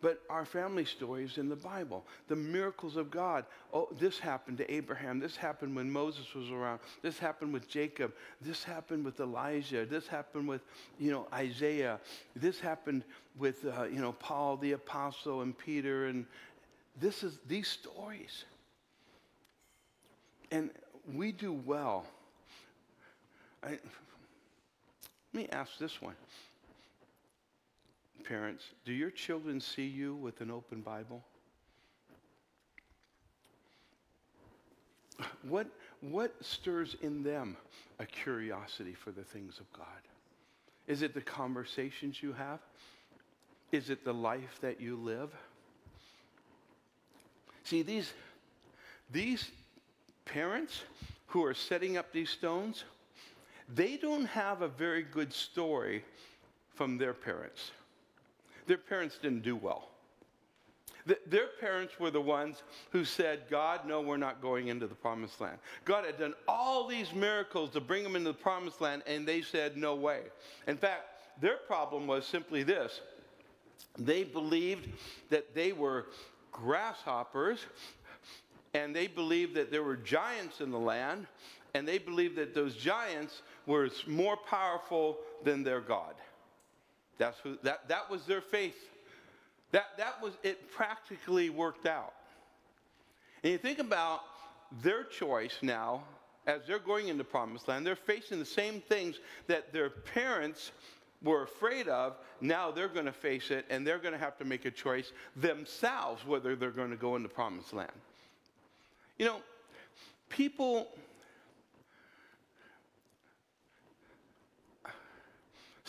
[0.00, 2.06] But our family story is in the Bible.
[2.28, 3.44] The miracles of God.
[3.74, 5.20] Oh, this happened to Abraham.
[5.20, 6.80] This happened when Moses was around.
[7.02, 8.14] This happened with Jacob.
[8.40, 9.84] This happened with Elijah.
[9.84, 10.62] This happened with,
[10.98, 12.00] you know, Isaiah.
[12.34, 13.04] This happened
[13.38, 16.06] with, uh, you know, Paul the apostle and Peter.
[16.06, 16.24] And
[16.98, 18.44] this is these stories.
[20.52, 20.70] And
[21.14, 22.04] we do well.
[23.64, 23.80] I, let
[25.32, 26.14] me ask this one
[28.24, 31.24] parents, do your children see you with an open Bible?
[35.42, 35.66] What,
[36.00, 37.56] what stirs in them
[37.98, 39.86] a curiosity for the things of God?
[40.86, 42.60] Is it the conversations you have?
[43.72, 45.30] Is it the life that you live?
[47.64, 48.12] See, these,
[49.10, 49.50] these
[50.24, 50.82] parents
[51.26, 52.84] who are setting up these stones,
[53.74, 56.04] they don't have a very good story
[56.74, 57.72] from their parents
[58.66, 59.88] their parents didn't do well.
[61.26, 65.40] their parents were the ones who said, God, no, we're not going into the promised
[65.40, 65.58] land.
[65.84, 69.42] God had done all these miracles to bring them into the promised land, and they
[69.42, 70.20] said, no way.
[70.68, 71.02] In fact,
[71.40, 73.00] their problem was simply this
[73.98, 74.88] they believed
[75.28, 76.06] that they were
[76.52, 77.66] grasshoppers,
[78.74, 81.26] and they believed that there were giants in the land,
[81.74, 86.14] and they believed that those giants were more powerful than their God.
[87.18, 88.76] That's who, that, that was their faith.
[89.72, 92.12] That, that was, it practically worked out.
[93.42, 94.20] And you think about
[94.82, 96.02] their choice now,
[96.46, 100.72] as they're going into promised land, they're facing the same things that their parents
[101.22, 102.16] were afraid of.
[102.40, 105.12] Now they're going to face it, and they're going to have to make a choice
[105.36, 107.92] themselves whether they're going to go into promised land.
[109.18, 109.40] You know,
[110.28, 110.88] people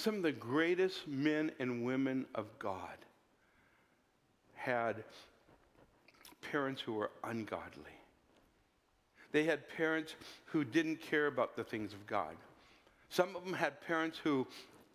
[0.04, 2.98] Some of the greatest men and women of God
[4.54, 5.02] had
[6.42, 7.96] parents who were ungodly.
[9.32, 12.36] They had parents who didn't care about the things of God.
[13.08, 14.46] Some of them had parents who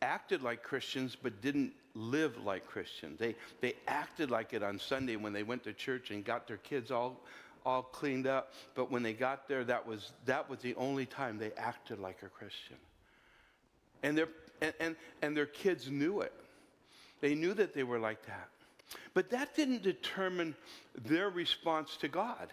[0.03, 3.19] acted like Christians but didn't live like Christians.
[3.19, 6.59] They, they acted like it on Sunday when they went to church and got their
[6.59, 7.19] kids all,
[7.65, 8.53] all cleaned up.
[8.75, 12.23] But when they got there, that was, that was the only time they acted like
[12.23, 12.77] a Christian.
[14.03, 14.29] And their,
[14.61, 16.33] and, and, and their kids knew it.
[17.21, 18.49] They knew that they were like that.
[19.15, 20.55] But that didn't determine
[21.05, 22.53] their response to God.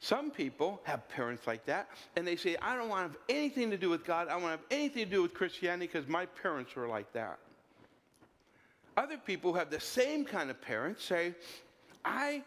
[0.00, 3.70] Some people have parents like that, and they say, I don't want to have anything
[3.70, 4.28] to do with God.
[4.28, 7.10] I don't want to have anything to do with Christianity because my parents were like
[7.14, 7.38] that.
[8.96, 11.34] Other people who have the same kind of parents say,
[12.04, 12.42] I,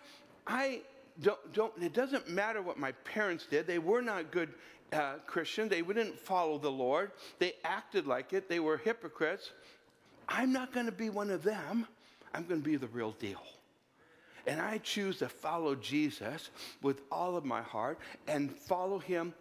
[0.47, 0.81] I
[1.21, 3.67] don't, don't, it doesn't matter what my parents did.
[3.67, 4.49] They were not good
[4.93, 5.69] uh, Christians.
[5.69, 7.11] They didn't follow the Lord.
[7.39, 8.49] They acted like it.
[8.49, 9.51] They were hypocrites.
[10.27, 11.87] I'm not going to be one of them.
[12.33, 13.41] I'm going to be the real deal.
[14.47, 16.49] And I choose to follow Jesus
[16.81, 19.33] with all of my heart and follow him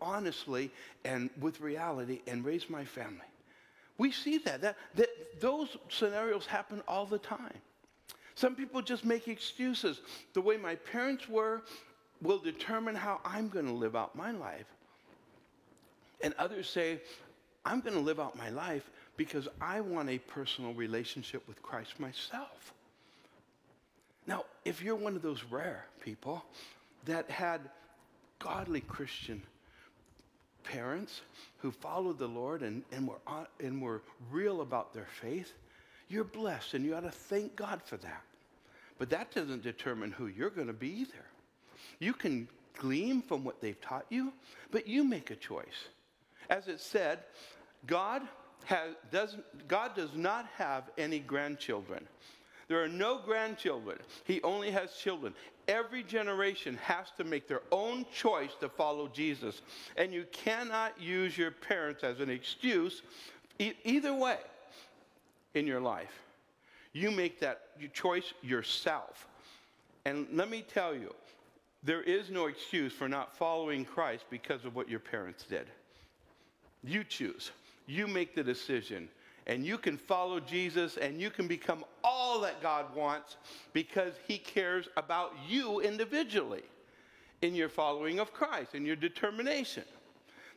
[0.00, 0.70] honestly
[1.04, 3.26] and with reality and raise my family.
[3.98, 4.60] We see that.
[4.62, 7.58] that, that those scenarios happen all the time.
[8.36, 10.00] Some people just make excuses.
[10.34, 11.62] The way my parents were
[12.22, 14.66] will determine how I'm going to live out my life.
[16.22, 17.00] And others say,
[17.64, 21.98] I'm going to live out my life because I want a personal relationship with Christ
[21.98, 22.74] myself.
[24.26, 26.44] Now, if you're one of those rare people
[27.06, 27.62] that had
[28.38, 29.42] godly Christian
[30.62, 31.22] parents
[31.58, 35.52] who followed the Lord and, and, were, uh, and were real about their faith,
[36.08, 38.22] you're blessed and you ought to thank God for that.
[38.98, 41.24] But that doesn't determine who you're going to be either.
[41.98, 44.32] You can glean from what they've taught you,
[44.70, 45.88] but you make a choice.
[46.48, 47.20] As it said,
[47.86, 48.22] God,
[48.64, 49.36] has, does,
[49.68, 52.06] God does not have any grandchildren.
[52.68, 53.98] There are no grandchildren.
[54.24, 55.34] He only has children.
[55.68, 59.62] Every generation has to make their own choice to follow Jesus.
[59.96, 63.02] And you cannot use your parents as an excuse
[63.58, 64.38] e- either way
[65.56, 66.22] in your life.
[66.92, 67.60] You make that
[67.92, 69.26] choice yourself.
[70.04, 71.14] And let me tell you,
[71.82, 75.66] there is no excuse for not following Christ because of what your parents did.
[76.84, 77.50] You choose.
[77.86, 79.08] You make the decision
[79.46, 83.36] and you can follow Jesus and you can become all that God wants
[83.72, 86.64] because He cares about you individually
[87.42, 89.84] in your following of Christ, in your determination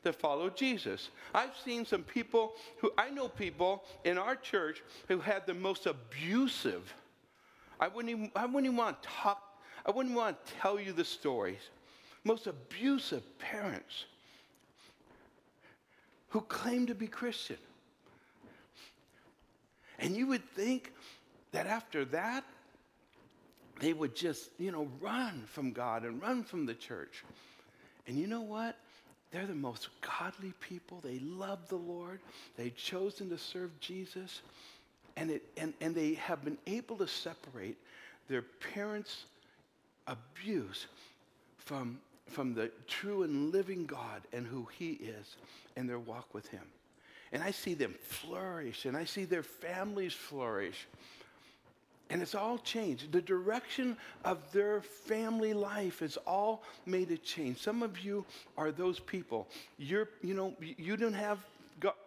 [0.03, 1.09] to follow Jesus.
[1.33, 5.85] I've seen some people who, I know people in our church who had the most
[5.85, 6.93] abusive,
[7.79, 9.41] I wouldn't even, I wouldn't even want to talk,
[9.85, 11.69] I wouldn't want to tell you the stories,
[12.23, 14.05] most abusive parents
[16.29, 17.57] who claim to be Christian.
[19.97, 20.93] And you would think
[21.51, 22.43] that after that,
[23.79, 27.23] they would just, you know, run from God and run from the church.
[28.07, 28.77] And you know what?
[29.31, 31.01] They're the most godly people.
[31.03, 32.19] They love the Lord.
[32.57, 34.41] They've chosen to serve Jesus.
[35.17, 37.77] And, it, and, and they have been able to separate
[38.27, 39.25] their parents'
[40.07, 40.87] abuse
[41.57, 45.35] from, from the true and living God and who He is
[45.75, 46.63] and their walk with Him.
[47.31, 50.87] And I see them flourish and I see their families flourish.
[52.09, 53.11] And it's all changed.
[53.11, 53.95] The direction
[54.25, 57.61] of their family life is all made a change.
[57.61, 58.25] Some of you
[58.57, 59.47] are those people.
[59.77, 61.37] You're, you know, you didn't have,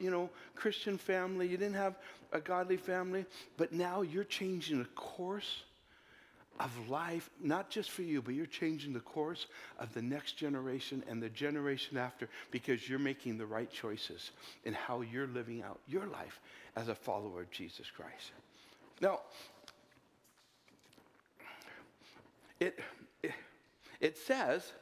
[0.00, 1.46] you know, Christian family.
[1.46, 1.94] You didn't have
[2.32, 5.62] a godly family, but now you're changing the course
[6.58, 9.46] of life, not just for you, but you're changing the course
[9.78, 14.30] of the next generation and the generation after because you're making the right choices
[14.64, 16.40] in how you're living out your life
[16.76, 18.32] as a follower of Jesus Christ.
[19.00, 19.20] Now,
[22.62, 23.34] it,
[24.00, 24.72] it, says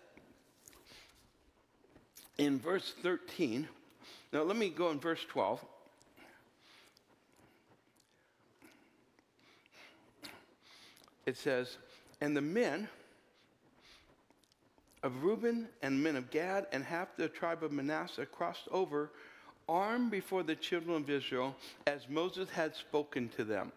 [2.39, 3.69] in verse 13,
[4.33, 5.65] now let me go in verse 12.
[11.31, 11.77] it says,
[12.21, 12.89] And the men
[15.03, 19.13] of Reuben and men of Gad and half the tribe of Manasseh crossed over,
[19.69, 21.55] armed before the children of Israel,
[21.87, 23.73] as Moses had spoken to them.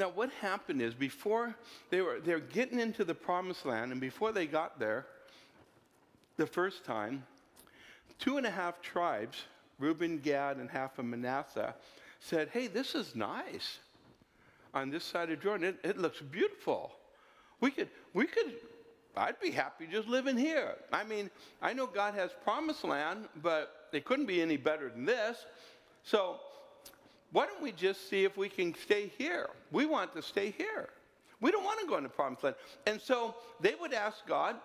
[0.00, 1.54] Now, what happened is before
[1.90, 5.04] they were they're getting into the promised land, and before they got there,
[6.38, 7.22] the first time,
[8.18, 9.44] two and a half tribes,
[9.78, 11.74] Reuben, Gad, and half of Manasseh,
[12.18, 13.80] said, Hey, this is nice
[14.72, 15.76] on this side of Jordan.
[15.84, 16.92] It, it looks beautiful.
[17.60, 18.54] We could, we could,
[19.18, 20.76] I'd be happy just living here.
[20.94, 21.28] I mean,
[21.60, 25.44] I know God has promised land, but it couldn't be any better than this.
[26.04, 26.40] So
[27.32, 29.50] why don't we just see if we can stay here?
[29.70, 30.88] We want to stay here.
[31.40, 32.56] We don't want to go into promised land.
[32.86, 34.56] And so they would ask God,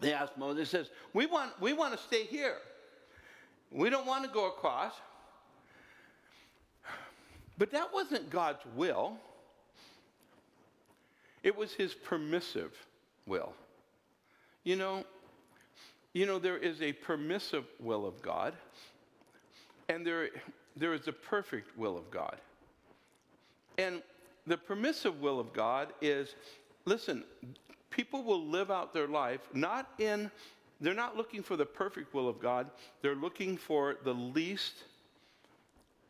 [0.00, 2.56] they asked Moses, says, we want, we want to stay here.
[3.70, 4.92] We don't want to go across.
[7.56, 9.16] But that wasn't God's will.
[11.42, 12.72] It was his permissive
[13.26, 13.52] will.
[14.64, 15.04] You know,
[16.12, 18.54] you know there is a permissive will of God
[19.88, 20.30] and there
[20.76, 22.36] there is a perfect will of God.
[23.78, 24.02] And
[24.46, 26.34] the permissive will of God is
[26.84, 27.24] listen,
[27.90, 30.30] people will live out their life not in
[30.80, 32.66] they're not looking for the perfect will of God.
[33.00, 34.74] They're looking for the least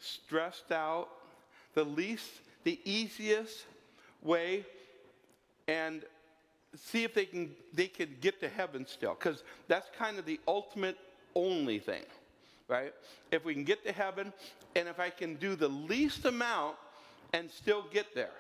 [0.01, 1.11] stressed out,
[1.75, 2.31] the least,
[2.65, 3.67] the easiest
[4.23, 4.65] way
[5.69, 6.03] and
[6.77, 10.41] see if they can they could get to heaven still because that's kind of the
[10.49, 10.99] ultimate
[11.35, 12.03] only thing
[12.69, 12.93] right?
[13.31, 14.33] If we can get to heaven
[14.75, 16.77] and if i can do the least amount
[17.33, 18.31] and still get there.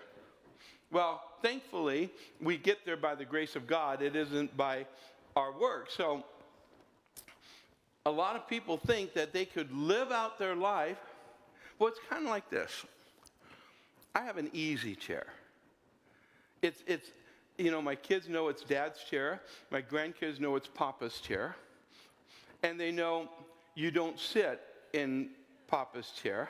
[0.91, 2.11] Well thankfully
[2.41, 4.03] we get there by the grace of god.
[4.03, 4.87] It isn't by
[5.37, 5.91] our work.
[5.91, 6.25] So
[8.07, 10.99] a lot of people think that they could live out their life.
[11.79, 12.85] Well it's kind of like this.
[14.15, 15.27] I have an easy chair.
[16.63, 17.11] It's, it's,
[17.59, 19.43] you know, my kids know it's dad's chair.
[19.71, 21.57] My grandkids know it's papa's chair.
[22.63, 23.29] And they know
[23.75, 24.61] you don't sit
[24.93, 25.31] in
[25.69, 26.49] papa's chair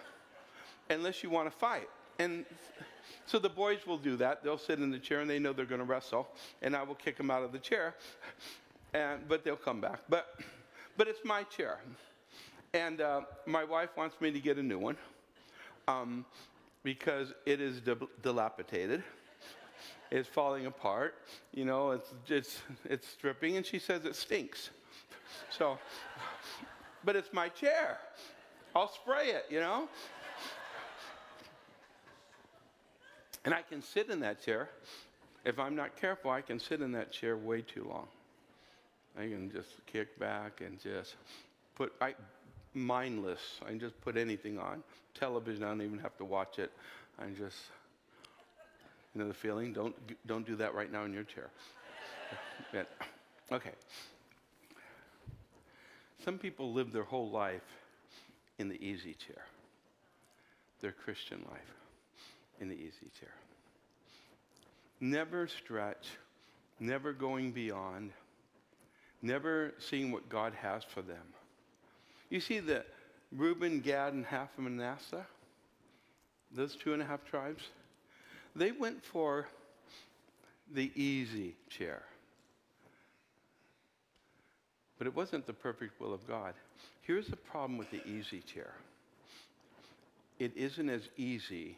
[0.90, 1.88] unless you want to fight.
[2.18, 2.44] And
[3.26, 4.44] so the boys will do that.
[4.44, 6.28] They'll sit in the chair and they know they're going to wrestle,
[6.62, 7.94] and I will kick them out of the chair.
[8.92, 10.00] And, but they'll come back.
[10.08, 10.38] But,
[10.96, 11.80] but it's my chair.
[12.72, 14.96] And uh, my wife wants me to get a new one
[15.88, 16.24] um,
[16.82, 17.80] because it is
[18.22, 19.02] dilapidated
[20.10, 21.16] is falling apart.
[21.52, 24.70] You know, it's, it's, it's stripping, and she says it stinks.
[25.50, 25.78] So,
[27.04, 27.98] but it's my chair.
[28.74, 29.88] I'll spray it, you know?
[33.44, 34.68] And I can sit in that chair.
[35.44, 38.06] If I'm not careful, I can sit in that chair way too long.
[39.18, 41.14] I can just kick back and just
[41.76, 42.14] put, I,
[42.72, 43.60] mindless.
[43.64, 44.82] I can just put anything on.
[45.14, 46.72] Television, I don't even have to watch it.
[47.18, 47.56] I am just
[49.14, 49.72] you know the feeling?
[49.72, 49.94] Don't,
[50.26, 51.48] don't do that right now in your chair.
[53.52, 53.70] okay.
[56.24, 57.60] Some people live their whole life
[58.58, 59.44] in the easy chair,
[60.80, 61.60] their Christian life
[62.60, 63.34] in the easy chair.
[65.00, 66.06] Never stretch,
[66.80, 68.12] never going beyond,
[69.20, 71.26] never seeing what God has for them.
[72.30, 72.86] You see the
[73.30, 75.26] Reuben, Gad, and half of Manasseh,
[76.50, 77.64] those two and a half tribes,
[78.56, 79.46] they went for
[80.72, 82.02] the easy chair.
[84.98, 86.54] But it wasn't the perfect will of God.
[87.02, 88.74] Here's the problem with the easy chair
[90.38, 91.76] it isn't as easy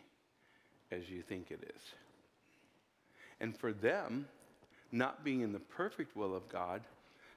[0.91, 1.83] as you think it is.
[3.39, 4.27] And for them,
[4.93, 6.81] not being in the perfect will of God,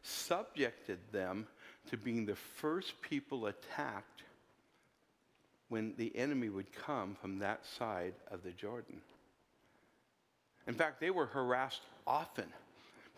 [0.02, 1.46] subjected them
[1.90, 4.24] to being the first people attacked
[5.68, 9.02] when the enemy would come from that side of the Jordan.
[10.68, 12.46] In fact, they were harassed often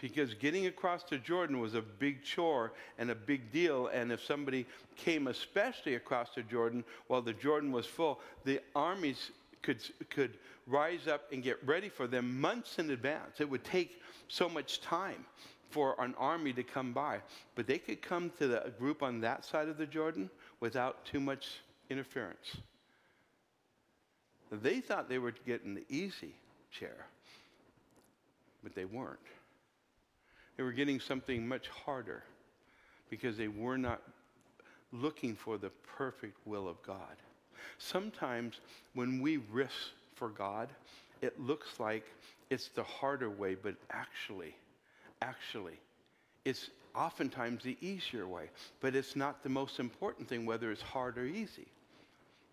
[0.02, 3.88] because getting across the Jordan was a big chore and a big deal.
[3.88, 9.32] And if somebody came especially across the Jordan while the Jordan was full, the armies
[9.62, 9.80] could,
[10.10, 13.40] could rise up and get ready for them months in advance.
[13.40, 15.24] It would take so much time
[15.70, 17.20] for an army to come by.
[17.56, 20.30] But they could come to the group on that side of the Jordan
[20.60, 22.58] without too much interference.
[24.52, 26.34] They thought they were getting the easy
[26.72, 27.06] chair
[28.64, 29.20] but they weren't.
[30.62, 32.22] They were getting something much harder
[33.10, 34.00] because they were not
[34.92, 37.16] looking for the perfect will of God.
[37.80, 38.60] Sometimes
[38.94, 39.74] when we risk
[40.14, 40.70] for God,
[41.24, 42.06] it looks like
[42.52, 44.56] it's the harder way, but actually,
[45.24, 45.80] actually,
[46.46, 48.52] it's oftentimes the easier way.
[48.82, 51.66] But it's not the most important thing, whether it's hard or easy.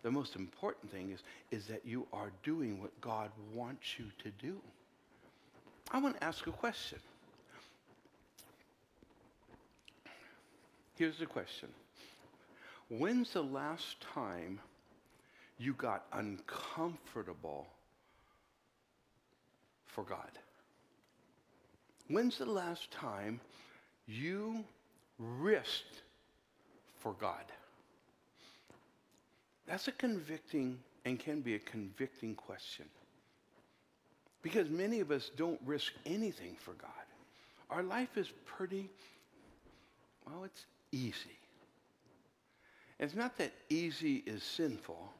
[0.00, 4.30] The most important thing is, is that you are doing what God wants you to
[4.42, 4.58] do.
[5.90, 7.00] I want to ask a question.
[10.98, 11.68] Here's the question
[12.90, 14.58] When's the last time
[15.56, 17.68] you got uncomfortable
[19.86, 20.30] for God?
[22.08, 23.40] When's the last time
[24.06, 24.64] you
[25.18, 26.02] risked
[26.98, 27.44] for God?
[29.68, 32.86] That's a convicting and can be a convicting question.
[34.42, 36.90] Because many of us don't risk anything for God.
[37.70, 38.88] Our life is pretty,
[40.26, 41.38] well, it's easy.
[42.98, 45.12] It's not that easy is sinful,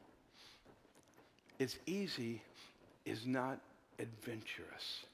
[1.59, 2.41] it's easy
[3.05, 3.59] is not
[3.99, 5.05] adventurous.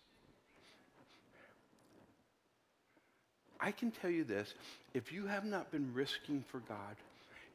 [3.59, 4.53] I can tell you this
[4.93, 6.95] if you have not been risking for God,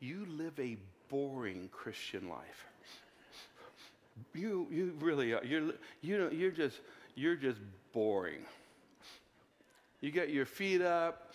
[0.01, 0.77] you live a
[1.09, 2.67] boring Christian life.
[4.35, 5.45] You, you really are.
[5.45, 5.73] You're,
[6.03, 6.81] you know, you're, just,
[7.15, 7.59] you're just
[7.93, 8.41] boring.
[10.01, 11.33] You got your feet up.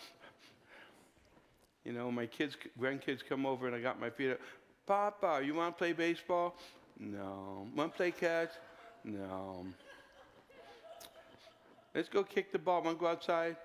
[1.86, 4.40] You know, my kids, grandkids come over and I got my feet up.
[4.88, 6.56] Papa, you want to play baseball?
[7.00, 7.68] No.
[7.76, 8.50] Want to play catch?
[9.04, 9.66] No.
[11.94, 12.82] Let's go kick the ball.
[12.82, 13.56] Want to go outside?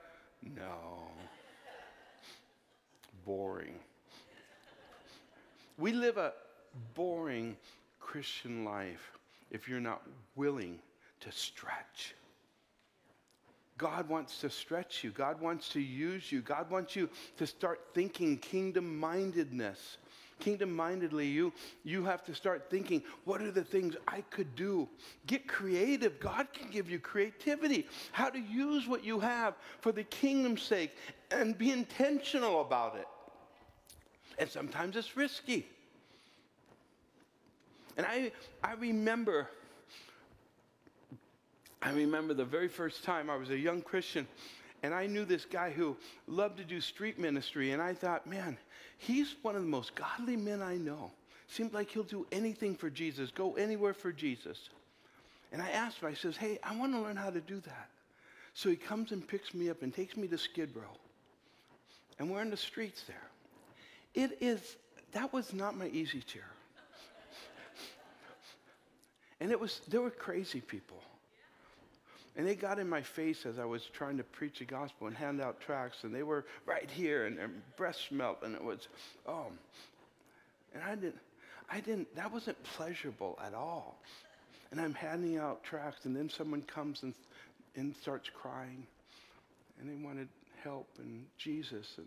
[0.43, 1.09] No.
[3.25, 3.75] Boring.
[5.79, 6.35] We live a
[6.95, 7.57] boring
[8.01, 9.12] Christian life
[9.51, 10.03] if you're not
[10.37, 10.79] willing
[11.21, 12.14] to stretch.
[13.81, 15.11] God wants to stretch you.
[15.11, 16.43] God wants to use you.
[16.43, 17.09] God wants you
[17.39, 19.97] to start thinking kingdom mindedness.
[20.39, 21.51] Kingdom mindedly, you,
[21.83, 24.87] you have to start thinking, what are the things I could do?
[25.26, 26.20] Get creative.
[26.20, 30.95] God can give you creativity, how to use what you have for the kingdom's sake,
[31.31, 33.09] and be intentional about it.
[34.39, 35.66] And sometimes it's risky.
[37.97, 39.49] And I, I remember,
[41.83, 44.26] I remember the very first time I was a young Christian
[44.83, 47.72] and I knew this guy who loved to do street ministry.
[47.72, 48.57] And I thought, man,
[48.99, 51.11] he's one of the most godly men I know.
[51.49, 54.70] Seems like he'll do anything for Jesus, go anywhere for Jesus.
[55.53, 57.89] And I asked him, I says, hey, I want to learn how to do that.
[58.55, 60.97] So he comes and picks me up and takes me to Skid Row.
[62.18, 63.28] And we're in the streets there.
[64.14, 64.76] It is,
[65.12, 66.49] that was not my easy chair.
[69.41, 70.99] And it was, there were crazy people.
[72.37, 75.16] And they got in my face as I was trying to preach the gospel and
[75.16, 78.89] hand out tracts, and they were right here, and their breath smelt, and it was,
[79.26, 79.47] oh.
[80.72, 81.18] And I didn't,
[81.70, 84.01] I didn't, that wasn't pleasurable at all.
[84.70, 87.14] And I'm handing out tracts, and then someone comes and,
[87.74, 88.87] and starts crying,
[89.81, 90.28] and they wanted
[90.62, 92.07] help and Jesus, and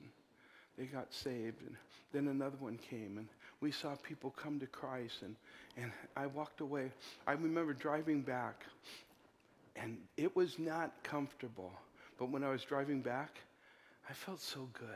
[0.78, 1.62] they got saved.
[1.62, 1.76] And
[2.14, 3.28] then another one came, and
[3.60, 5.36] we saw people come to Christ, and,
[5.78, 6.92] and I walked away.
[7.28, 8.64] I remember driving back,
[9.76, 11.72] and it was not comfortable.
[12.18, 13.38] But when I was driving back,
[14.10, 14.88] I felt so good.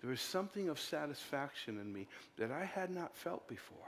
[0.00, 3.78] There was something of satisfaction in me that I had not felt before.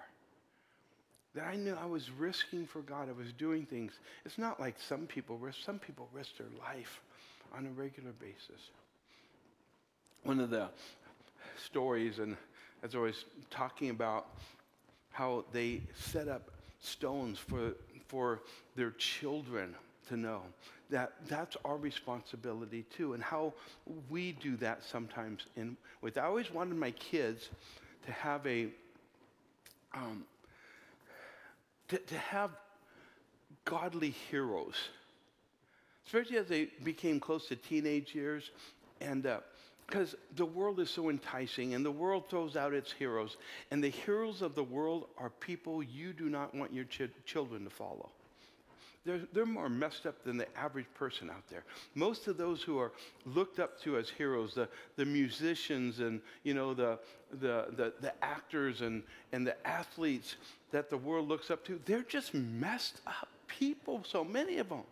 [1.34, 3.08] That I knew I was risking for God.
[3.08, 3.92] I was doing things.
[4.24, 5.58] It's not like some people risk.
[5.64, 7.00] Some people risk their life
[7.56, 8.70] on a regular basis.
[10.22, 10.68] One of the
[11.56, 12.36] stories, and
[12.84, 14.28] as I was talking about
[15.10, 16.50] how they set up
[16.80, 17.72] stones for,
[18.06, 18.42] for
[18.76, 19.74] their children
[20.08, 20.42] to know
[20.90, 23.52] that that's our responsibility too, and how
[24.10, 25.46] we do that sometimes.
[25.56, 27.48] In with I always wanted my kids
[28.06, 28.68] to have a
[29.94, 30.24] um,
[31.88, 32.50] to, to have
[33.64, 34.74] godly heroes,
[36.06, 38.50] especially as they became close to teenage years,
[39.00, 39.26] and.
[39.26, 39.40] Uh,
[39.86, 43.36] because the world is so enticing and the world throws out its heroes.
[43.70, 47.64] And the heroes of the world are people you do not want your ch- children
[47.64, 48.10] to follow.
[49.04, 51.64] They're, they're more messed up than the average person out there.
[51.94, 52.90] Most of those who are
[53.26, 56.98] looked up to as heroes, the, the musicians and you know, the,
[57.32, 59.02] the, the, the actors and,
[59.32, 60.36] and the athletes
[60.70, 64.82] that the world looks up to, they're just messed up people, so many of them.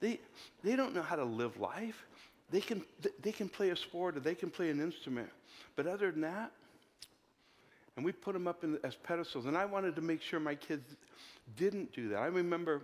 [0.00, 0.18] They,
[0.64, 2.06] they don't know how to live life.
[2.50, 2.82] They can,
[3.20, 5.28] they can play a sport or they can play an instrument.
[5.76, 6.52] But other than that,
[7.96, 9.46] and we put them up in, as pedestals.
[9.46, 10.94] And I wanted to make sure my kids
[11.56, 12.18] didn't do that.
[12.18, 12.82] I remember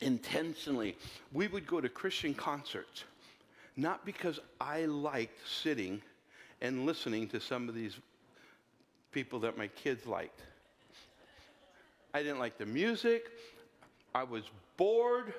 [0.00, 0.96] intentionally,
[1.32, 3.04] we would go to Christian concerts,
[3.76, 6.02] not because I liked sitting
[6.60, 7.96] and listening to some of these
[9.12, 10.42] people that my kids liked.
[12.12, 13.26] I didn't like the music.
[14.14, 14.42] I was
[14.76, 15.32] bored.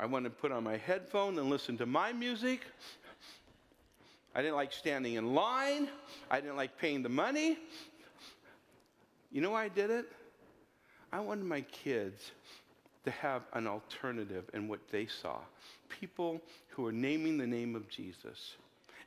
[0.00, 2.60] I wanted to put on my headphone and listen to my music.
[4.34, 5.88] I didn't like standing in line.
[6.30, 7.58] I didn't like paying the money.
[9.30, 10.06] You know why I did it?
[11.12, 12.32] I wanted my kids
[13.04, 15.38] to have an alternative in what they saw.
[15.88, 18.56] People who are naming the name of Jesus.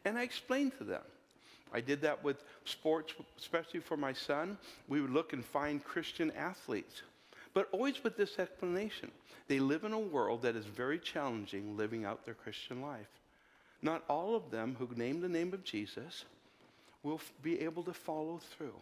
[0.06, 1.04] And I explained to them.
[1.74, 4.58] I did that with sports, especially for my son.
[4.88, 7.04] We would look and find Christian athletes.
[7.54, 9.12] But always with this explanation.
[9.48, 13.10] They live in a world that is very challenging living out their Christian life.
[13.82, 16.26] Not all of them who name the name of Jesus
[17.04, 18.76] will be able to follow through.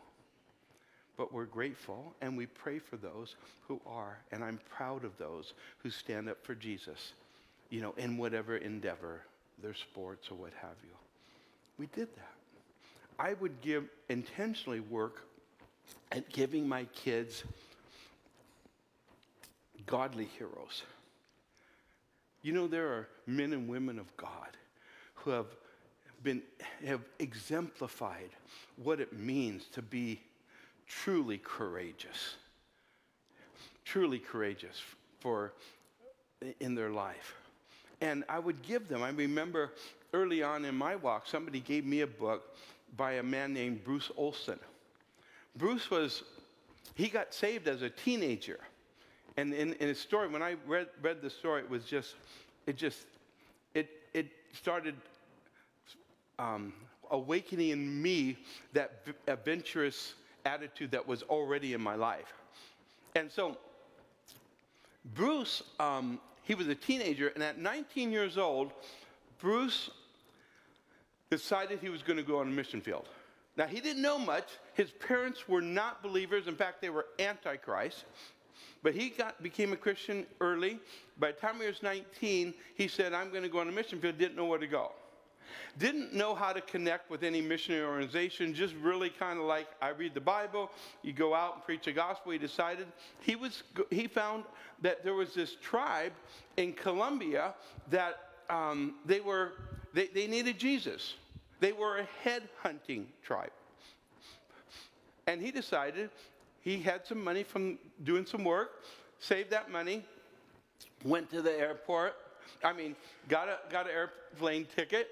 [1.19, 3.35] But we're grateful and we pray for those
[3.67, 4.19] who are.
[4.31, 7.11] And I'm proud of those who stand up for Jesus,
[7.69, 9.19] you know, in whatever endeavor,
[9.61, 10.95] their sports or what have you.
[11.77, 12.31] We did that.
[13.19, 15.25] I would give intentionally work
[16.13, 17.43] at giving my kids
[19.87, 20.83] godly heroes.
[22.43, 24.55] You know, there are men and women of God
[25.15, 25.47] who have
[26.23, 26.43] been
[26.85, 28.29] have exemplified
[28.81, 30.21] what it means to be
[30.89, 32.35] truly courageous
[33.89, 34.83] truly courageous
[35.19, 35.51] for
[36.59, 37.35] in their life.
[38.01, 39.71] And i would give them i remember
[40.13, 42.55] early on in my walk somebody gave me a book
[42.95, 44.59] by a man named bruce olson.
[45.57, 46.23] Bruce was
[46.95, 48.59] he got saved as a teenager.
[49.37, 52.15] And in, in his story when i read, read the story it was just
[52.67, 53.05] it just
[53.73, 54.95] it it started
[56.37, 56.73] um,
[57.11, 58.37] awakening in me
[58.73, 60.13] that adventurous
[60.45, 62.33] attitude that was already in my life.
[63.15, 63.57] And so,
[65.15, 68.71] Bruce, um, he was a teenager, and at 19 years old,
[69.39, 69.89] Bruce
[71.29, 73.07] decided he was going to go on a mission field.
[73.55, 74.47] Now, he didn't know much.
[74.73, 76.47] His parents were not believers.
[76.47, 78.05] In fact, they were antichrist.
[78.81, 80.79] But he got, became a Christian early.
[81.19, 83.99] By the time he was 19, he said, I'm going to go on a mission
[83.99, 84.17] field.
[84.17, 84.93] Didn't know where to go.
[85.77, 89.89] Didn't know how to connect with any missionary organization, just really kind of like I
[89.89, 90.71] read the Bible,
[91.03, 92.31] you go out and preach the gospel.
[92.31, 92.87] He decided
[93.21, 94.43] he was he found
[94.81, 96.13] that there was this tribe
[96.57, 97.53] in Colombia
[97.89, 98.19] that
[98.49, 99.53] um, they were
[99.93, 101.15] they, they needed Jesus.
[101.59, 103.51] They were a head hunting tribe.
[105.27, 106.09] And he decided
[106.61, 108.83] he had some money from doing some work,
[109.19, 110.03] saved that money,
[111.03, 112.15] went to the airport.
[112.63, 112.95] I mean,
[113.27, 115.09] got a got an airplane ticket,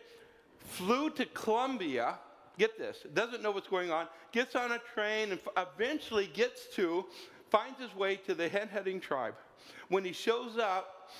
[0.60, 2.16] flew to Colombia.
[2.58, 7.05] Get this, doesn't know what's going on, gets on a train and eventually gets to,
[7.51, 9.36] finds his way to the head hunting tribe.
[9.89, 11.12] When he shows up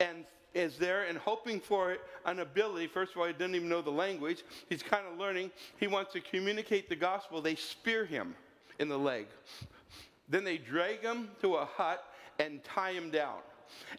[0.00, 0.24] and
[0.54, 2.86] is there and hoping for an ability.
[2.86, 4.44] First of all, he doesn't even know the language.
[4.68, 5.50] He's kind of learning.
[5.78, 7.40] He wants to communicate the gospel.
[7.40, 8.34] They spear him
[8.78, 9.26] in the leg.
[10.28, 12.04] Then they drag him to a hut
[12.38, 13.38] and tie him down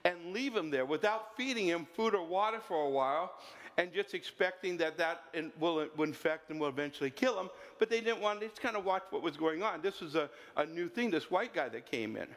[0.03, 3.33] and leave him there without feeding him food or water for a while
[3.79, 5.23] and just expecting that that
[5.59, 7.49] will, infect and will eventually kill him.
[7.79, 9.81] But they didn't want to just kind of watch what was going on.
[9.81, 12.27] This was a, a new thing, this white guy that came in.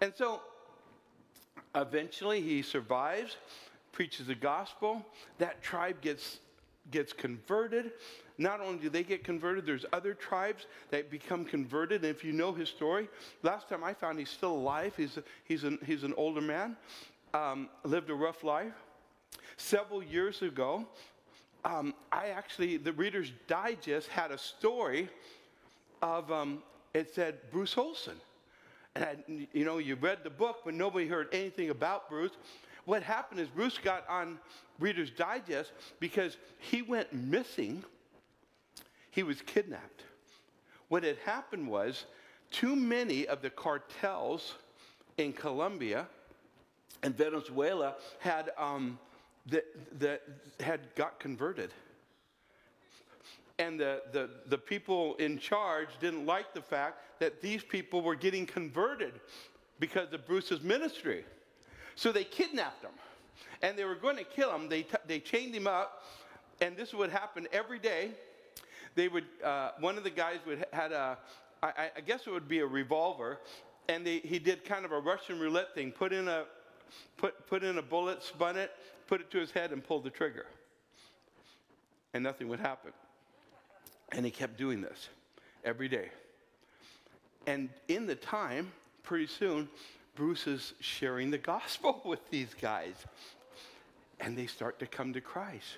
[0.00, 0.40] And so
[1.76, 3.36] Eventually, he survives,
[3.92, 5.04] preaches the gospel.
[5.38, 6.38] That tribe gets,
[6.90, 7.92] gets converted.
[8.38, 12.02] Not only do they get converted, there's other tribes that become converted.
[12.04, 13.08] And if you know his story,
[13.42, 14.94] last time I found he's still alive.
[14.96, 16.76] He's, he's, an, he's an older man,
[17.34, 18.72] um, lived a rough life.
[19.56, 20.86] Several years ago,
[21.64, 25.08] um, I actually, the Reader's Digest had a story
[26.02, 26.62] of, um,
[26.94, 28.16] it said Bruce Olson.
[28.94, 29.16] And I,
[29.52, 32.32] you know, you read the book, but nobody heard anything about Bruce.
[32.84, 34.38] What happened is Bruce got on
[34.78, 37.84] Reader's Digest because he went missing.
[39.10, 40.04] He was kidnapped.
[40.88, 42.04] What had happened was
[42.50, 44.54] too many of the cartels
[45.18, 46.06] in Colombia
[47.02, 48.98] and Venezuela had, um,
[49.46, 49.64] the,
[49.98, 50.20] the,
[50.60, 51.72] had got converted
[53.58, 58.14] and the, the, the people in charge didn't like the fact that these people were
[58.14, 59.14] getting converted
[59.80, 61.24] because of Bruce's ministry.
[61.94, 62.92] So they kidnapped him.
[63.62, 64.68] And they were going to kill him.
[64.68, 66.02] They, t- they chained him up.
[66.60, 68.10] And this would happen every day.
[68.94, 71.16] They would, uh, one of the guys would had a,
[71.62, 73.38] I, I guess it would be a revolver.
[73.88, 75.92] And they, he did kind of a Russian roulette thing.
[75.92, 76.44] Put in a,
[77.16, 78.72] put, put in a bullet, spun it,
[79.06, 80.46] put it to his head, and pulled the trigger.
[82.14, 82.92] And nothing would happen.
[84.12, 85.08] And he kept doing this
[85.64, 86.08] every day.
[87.46, 89.68] And in the time, pretty soon,
[90.14, 92.94] Bruce is sharing the gospel with these guys.
[94.20, 95.76] And they start to come to Christ.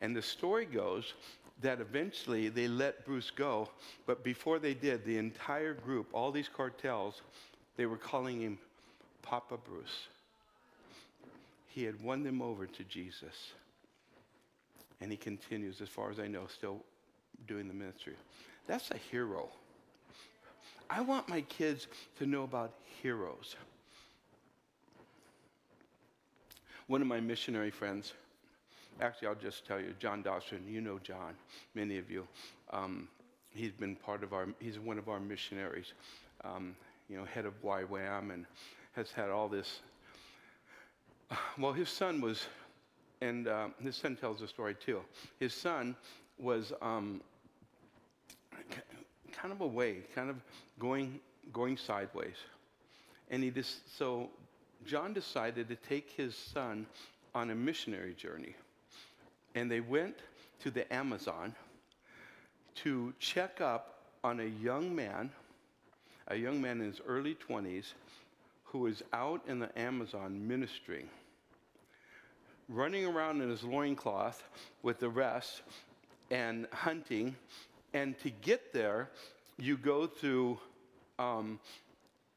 [0.00, 1.14] And the story goes
[1.62, 3.70] that eventually they let Bruce go,
[4.06, 7.22] but before they did, the entire group, all these cartels,
[7.76, 8.58] they were calling him
[9.22, 10.08] Papa Bruce.
[11.74, 13.52] He had won them over to Jesus.
[15.00, 16.84] And he continues, as far as I know, still
[17.48, 18.14] doing the ministry.
[18.68, 19.48] That's a hero.
[20.88, 21.88] I want my kids
[22.20, 23.56] to know about heroes.
[26.86, 28.12] One of my missionary friends,
[29.00, 31.34] actually, I'll just tell you, John Dawson, you know John,
[31.74, 32.28] many of you.
[32.70, 33.08] Um,
[33.50, 35.92] he's been part of our, he's one of our missionaries,
[36.44, 36.76] um,
[37.08, 38.46] you know, head of YWAM and
[38.92, 39.80] has had all this.
[41.58, 42.46] Well, his son was,
[43.20, 45.00] and uh, his son tells the story too.
[45.38, 45.96] His son
[46.38, 47.20] was um,
[49.32, 50.36] kind of away, kind of
[50.78, 51.20] going,
[51.52, 52.36] going sideways.
[53.30, 54.28] And he just, so
[54.86, 56.86] John decided to take his son
[57.34, 58.54] on a missionary journey.
[59.54, 60.16] And they went
[60.62, 61.54] to the Amazon
[62.76, 65.30] to check up on a young man,
[66.28, 67.92] a young man in his early 20s,
[68.64, 71.08] who was out in the Amazon ministering,
[72.68, 74.42] running around in his loincloth
[74.82, 75.62] with the rest
[76.30, 77.36] and hunting.
[77.92, 79.10] And to get there,
[79.58, 80.58] you go through,
[81.18, 81.60] um,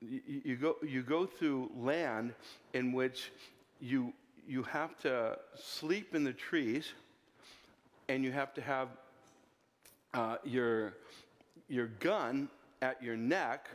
[0.02, 2.34] you, go, you go through land
[2.74, 3.32] in which
[3.80, 4.14] you,
[4.48, 6.94] you have to sleep in the trees
[8.10, 8.90] and you have to have
[10.14, 10.94] uh, your,
[11.68, 12.50] your gun
[12.82, 13.70] at your neck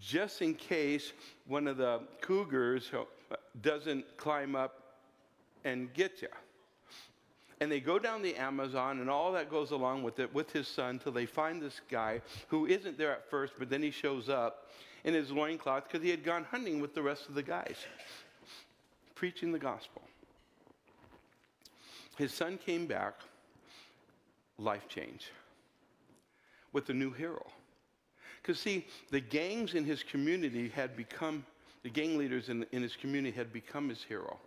[0.00, 1.12] just in case
[1.46, 2.90] one of the cougars
[3.62, 4.83] doesn't climb up
[5.64, 6.28] and get you.
[7.60, 10.68] And they go down the Amazon and all that goes along with it with his
[10.68, 14.28] son till they find this guy who isn't there at first, but then he shows
[14.28, 14.70] up
[15.04, 17.76] in his loincloth because he had gone hunting with the rest of the guys,
[19.14, 20.02] preaching the gospel.
[22.16, 23.14] His son came back,
[24.58, 25.30] life change,
[26.72, 27.46] with a new hero.
[28.42, 31.46] Because, see, the gangs in his community had become,
[31.82, 34.38] the gang leaders in, in his community had become his hero.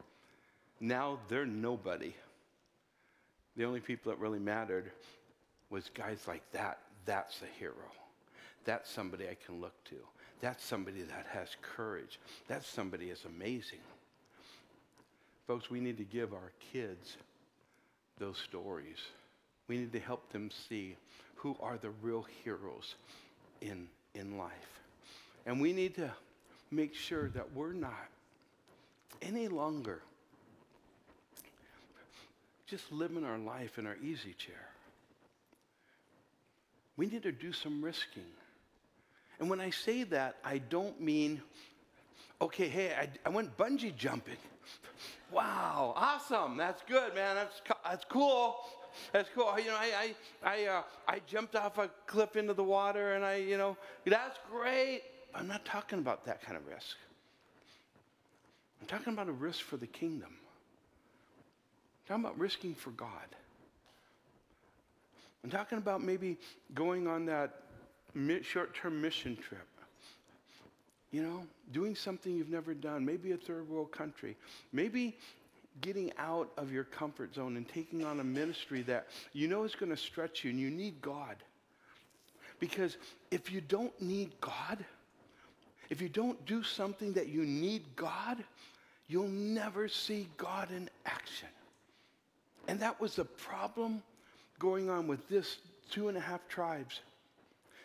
[0.80, 2.13] Now they're nobody.
[3.55, 4.91] The only people that really mattered
[5.69, 6.80] was guys like that.
[7.05, 7.73] That's a hero.
[8.65, 9.95] That's somebody I can look to.
[10.41, 12.19] That's somebody that has courage.
[12.47, 13.80] That's somebody that's amazing.
[15.47, 17.17] Folks, we need to give our kids
[18.19, 18.97] those stories.
[19.67, 20.95] We need to help them see
[21.36, 22.95] who are the real heroes
[23.61, 24.82] in, in life.
[25.45, 26.11] And we need to
[26.69, 28.07] make sure that we're not
[29.21, 30.01] any longer
[32.68, 34.68] just living our life in our easy chair.
[36.97, 38.26] We need to do some risking.
[39.39, 41.41] And when I say that, I don't mean,
[42.41, 44.38] okay, hey, I, I went bungee jumping.
[45.32, 46.57] Wow, awesome.
[46.57, 47.36] That's good, man.
[47.36, 48.57] That's, that's cool.
[49.13, 49.53] That's cool.
[49.59, 50.13] You know, I,
[50.43, 53.78] I, I, uh, I jumped off a cliff into the water and I, you know,
[54.05, 55.03] that's great.
[55.36, 56.97] I'm not talking about that kind of risk.
[58.82, 60.34] I'm talking about a risk for the kingdom.
[62.08, 63.10] Talking about risking for God.
[65.43, 66.38] I'm talking about maybe
[66.74, 67.64] going on that
[68.43, 69.68] short term mission trip.
[71.12, 74.36] You know, doing something you've never done, maybe a third world country,
[74.74, 75.18] maybe
[75.82, 79.76] getting out of your comfort zone and taking on a ministry that you know is
[79.76, 81.36] going to stretch you and you need God.
[82.60, 82.97] Because
[83.32, 84.84] if you don't need God,
[85.89, 88.43] if you don't do something that you need God,
[89.08, 91.47] you'll never see God in action.
[92.68, 94.03] And that was the problem
[94.59, 95.57] going on with this
[95.89, 97.01] two and a half tribes.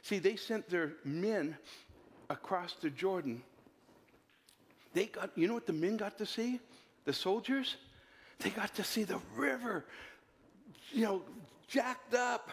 [0.02, 1.56] See, they sent their men
[2.28, 3.42] across the Jordan.
[4.94, 6.60] They got, you know what the men got to see?
[7.04, 7.76] The soldiers?
[8.40, 9.84] They got to see the river,
[10.92, 11.22] you know,
[11.68, 12.50] jacked up,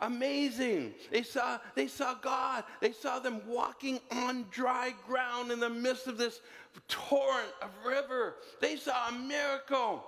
[0.00, 0.94] amazing.
[1.10, 2.64] They saw, they saw God.
[2.80, 6.40] They saw them walking on dry ground in the midst of this
[6.88, 8.36] torrent of river.
[8.60, 10.04] They saw a miracle.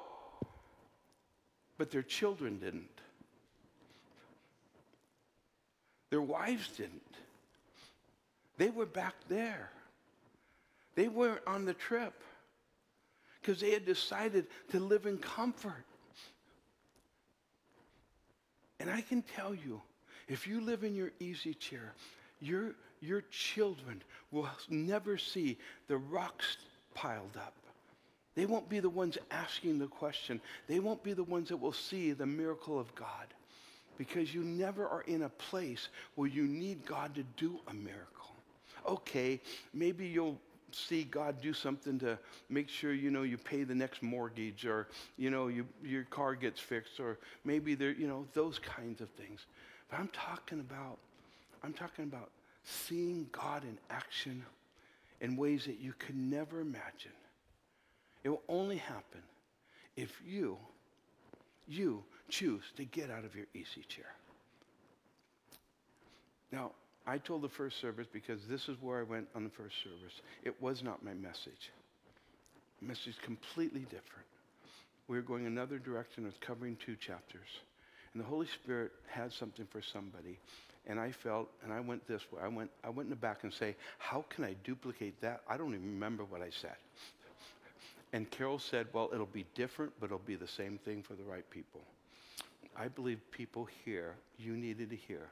[1.77, 2.89] But their children didn't.
[6.11, 7.03] Their wives didn't.
[8.57, 9.71] They were back there.
[10.95, 12.15] They weren't on the trip
[13.41, 15.85] because they had decided to live in comfort.
[18.79, 19.83] And I can tell you,
[20.29, 21.95] if you live in your easy chair,
[22.41, 25.59] your, your children will never see
[25.89, 26.57] the rocks
[26.95, 27.55] piled up.
[28.35, 30.41] They won't be the ones asking the question.
[30.67, 33.27] They won't be the ones that will see the miracle of God
[33.97, 38.35] because you never are in a place where you need God to do a miracle.
[38.89, 39.41] Okay,
[39.73, 40.39] maybe you'll
[40.73, 42.19] see God do something to
[42.51, 46.35] make sure you know you pay the next mortgage or you know you, your car
[46.35, 49.47] gets fixed or maybe there you know those kinds of things.
[49.89, 50.99] But I'm talking about
[51.63, 52.31] I'm talking about
[52.65, 54.45] seeing God in action
[55.21, 57.13] in ways that you could never imagine.
[58.25, 59.21] It will only happen
[59.97, 60.57] if you,
[61.69, 64.13] you choose to get out of your easy chair.
[66.51, 66.73] Now,
[67.07, 70.21] I told the first service because this is where I went on the first service.
[70.43, 71.71] It was not my message.
[72.81, 74.27] The message completely different.
[75.07, 77.49] We are going another direction of covering two chapters.
[78.15, 80.39] And the Holy Spirit had something for somebody.
[80.87, 82.41] And I felt, and I went this way.
[82.43, 85.43] I went, I went in the back and say, how can I duplicate that?
[85.49, 86.77] I don't even remember what I said.
[88.15, 91.25] And Carol said, Well, it'll be different, but it'll be the same thing for the
[91.25, 91.81] right people.
[92.77, 95.27] I believe people here, you needed to hear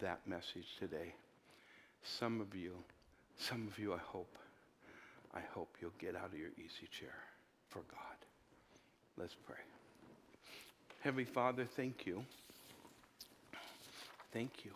[0.00, 1.14] that message today.
[2.02, 2.74] Some of you,
[3.38, 4.36] some of you, I hope,
[5.34, 7.14] I hope you'll get out of your easy chair
[7.70, 8.18] for God.
[9.16, 9.56] Let's pray.
[11.00, 12.22] Heavenly Father, thank you.
[14.34, 14.72] Thank you.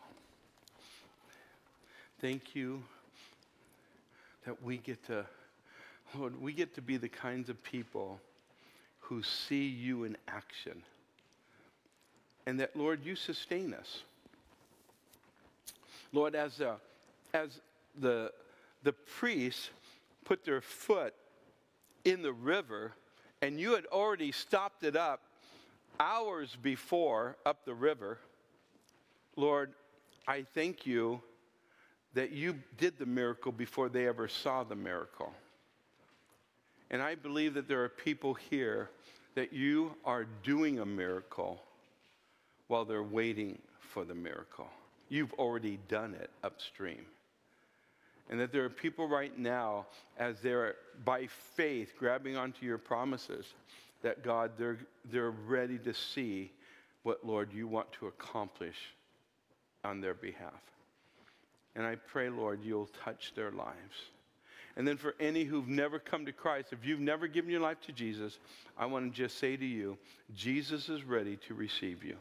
[2.18, 2.82] Thank you
[4.46, 5.26] that we get to
[6.14, 8.20] Lord, we get to be the kinds of people
[9.00, 10.82] who see you in action.
[12.46, 14.02] And that, Lord, you sustain us.
[16.12, 16.74] Lord, as, uh,
[17.32, 17.60] as
[17.98, 18.32] the,
[18.82, 19.70] the priests
[20.24, 21.14] put their foot
[22.04, 22.92] in the river,
[23.40, 25.20] and you had already stopped it up
[25.98, 28.18] hours before up the river,
[29.36, 29.72] Lord,
[30.26, 31.20] I thank you
[32.14, 35.32] that you did the miracle before they ever saw the miracle.
[36.93, 38.90] And I believe that there are people here
[39.34, 41.62] that you are doing a miracle
[42.68, 44.68] while they're waiting for the miracle.
[45.09, 47.05] You've already done it upstream.
[48.30, 49.86] And that there are people right now,
[50.18, 53.47] as they're by faith grabbing onto your promises,
[54.03, 54.78] that God, they're,
[55.11, 56.53] they're ready to see
[57.03, 58.76] what, Lord, you want to accomplish
[59.82, 60.61] on their behalf.
[61.74, 63.97] And I pray, Lord, you'll touch their lives.
[64.76, 67.80] And then for any who've never come to Christ, if you've never given your life
[67.82, 68.38] to Jesus,
[68.76, 69.98] I want to just say to you,
[70.34, 72.16] Jesus is ready to receive you.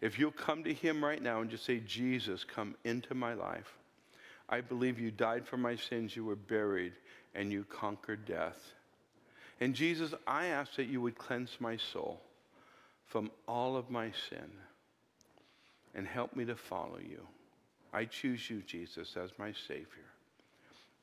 [0.00, 3.76] If you'll come to him right now and just say, Jesus, come into my life.
[4.48, 6.94] I believe you died for my sins, you were buried,
[7.34, 8.74] and you conquered death.
[9.60, 12.20] And Jesus, I ask that you would cleanse my soul
[13.06, 14.50] from all of my sin
[15.94, 17.20] and help me to follow you.
[17.92, 19.86] I choose you, Jesus, as my Savior.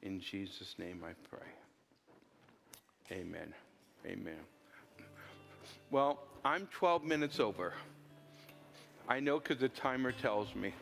[0.02, 1.48] In Jesus' name I pray.
[3.12, 3.54] Amen.
[4.06, 4.40] Amen.
[5.92, 7.74] Well, I'm 12 minutes over.
[9.08, 10.74] I know because the timer tells me.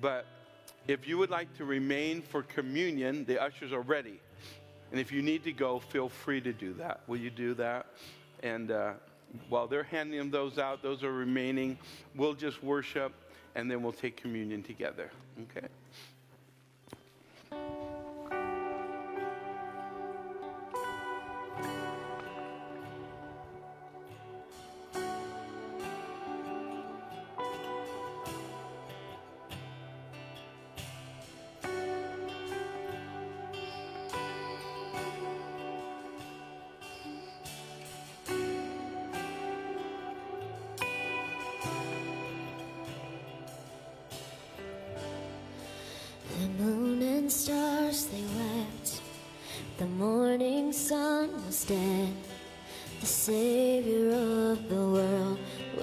[0.00, 0.26] But
[0.88, 4.20] if you would like to remain for communion, the ushers are ready.
[4.90, 7.00] And if you need to go, feel free to do that.
[7.06, 7.86] Will you do that?
[8.42, 8.92] And uh,
[9.48, 11.78] while they're handing those out, those are remaining,
[12.14, 13.12] we'll just worship
[13.54, 15.10] and then we'll take communion together.
[15.42, 15.66] Okay?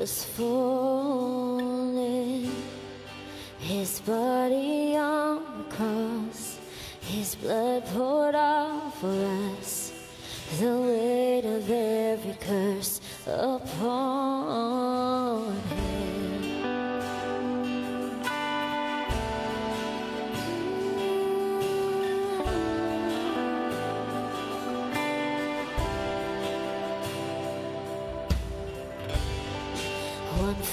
[0.04, 1.72] was falling,
[3.58, 6.60] his body on the cross,
[6.99, 9.16] his blood poured out for
[9.58, 9.93] us,
[10.60, 14.33] the weight of every curse upon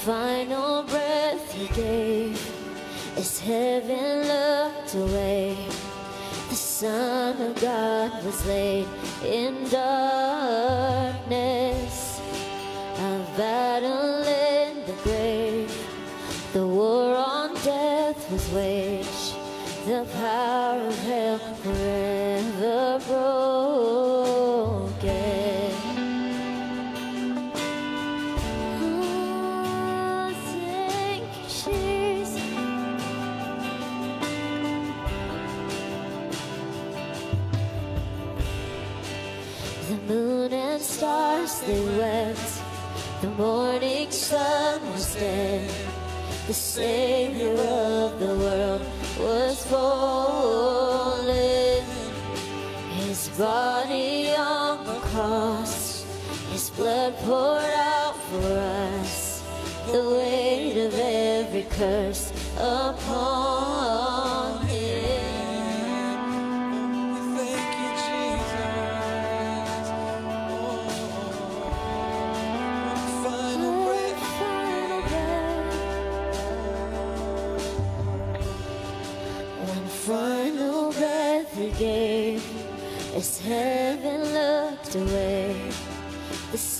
[0.05, 2.35] final breath he gave
[3.17, 5.55] as heaven looked away.
[6.49, 8.87] The Son of God was laid
[9.23, 10.19] in darkness,
[12.97, 15.71] a battle in the grave.
[16.53, 19.35] The war on death was waged,
[19.85, 22.00] the power of hell forever
[45.21, 48.81] The Savior of the world
[49.19, 51.29] was fallen.
[53.05, 56.05] His body on the cross,
[56.51, 58.47] His blood poured out for
[58.97, 59.43] us.
[59.91, 64.00] The weight of every curse upon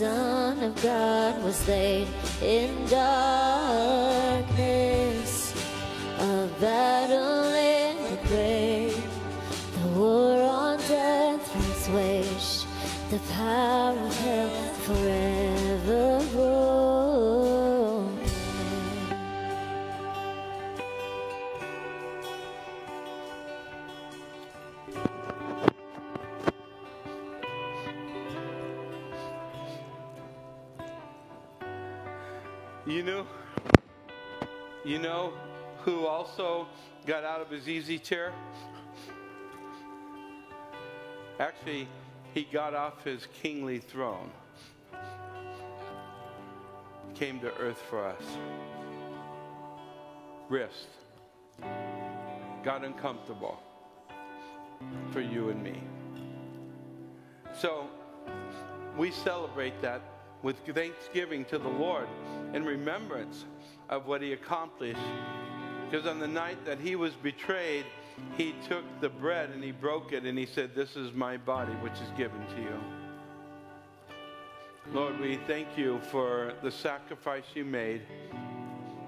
[0.02, 2.08] Son of God was laid
[2.42, 3.14] in darkness.
[6.18, 8.98] A battle in the grave,
[9.76, 12.66] the war on death was waged,
[13.12, 16.91] the power of hell forever ruled.
[36.22, 36.68] Also
[37.08, 38.32] got out of his easy chair?
[41.40, 41.88] Actually,
[42.36, 44.30] he got off his kingly throne,
[47.16, 48.24] came to earth for us,
[50.48, 50.90] Wrist
[52.64, 53.60] got uncomfortable
[55.10, 55.82] for you and me.
[57.52, 57.88] So,
[58.96, 60.02] we celebrate that
[60.44, 62.08] with thanksgiving to the Lord
[62.54, 63.46] in remembrance
[63.90, 65.00] of what he accomplished.
[65.92, 67.84] Because on the night that he was betrayed,
[68.38, 71.74] he took the bread and he broke it and he said, This is my body,
[71.82, 72.80] which is given to you.
[74.94, 78.04] Lord, we thank you for the sacrifice you made,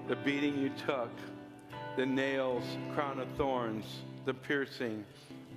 [0.08, 1.08] the beating you took,
[1.96, 2.64] the nails,
[2.94, 3.86] crown of thorns,
[4.26, 5.06] the piercing,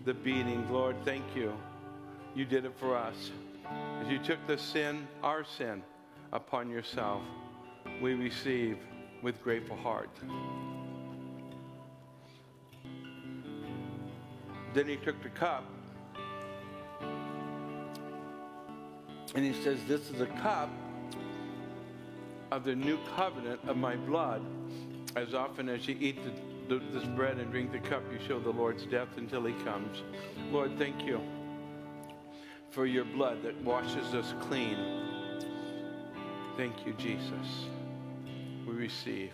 [0.05, 0.71] the beating.
[0.71, 1.51] Lord, thank you.
[2.35, 3.31] You did it for us.
[4.01, 5.83] As you took the sin, our sin,
[6.31, 7.21] upon yourself,
[8.01, 8.77] we receive
[9.21, 10.09] with grateful heart.
[14.77, 15.63] Then he took the cup
[19.33, 20.69] and he says, This is a cup
[22.51, 24.43] of the new covenant of my blood.
[25.15, 26.19] As often as you eat
[26.69, 30.03] the, this bread and drink the cup, you show the Lord's death until he comes.
[30.51, 31.21] Lord, thank you
[32.69, 34.77] for your blood that washes us clean.
[36.55, 37.65] Thank you, Jesus.
[38.67, 39.31] We receive.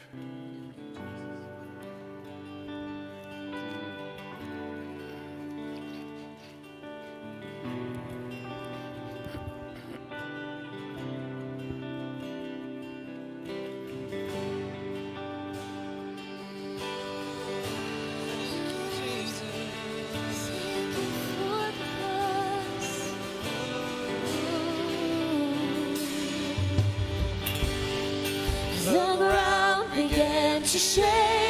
[30.74, 31.43] To shake,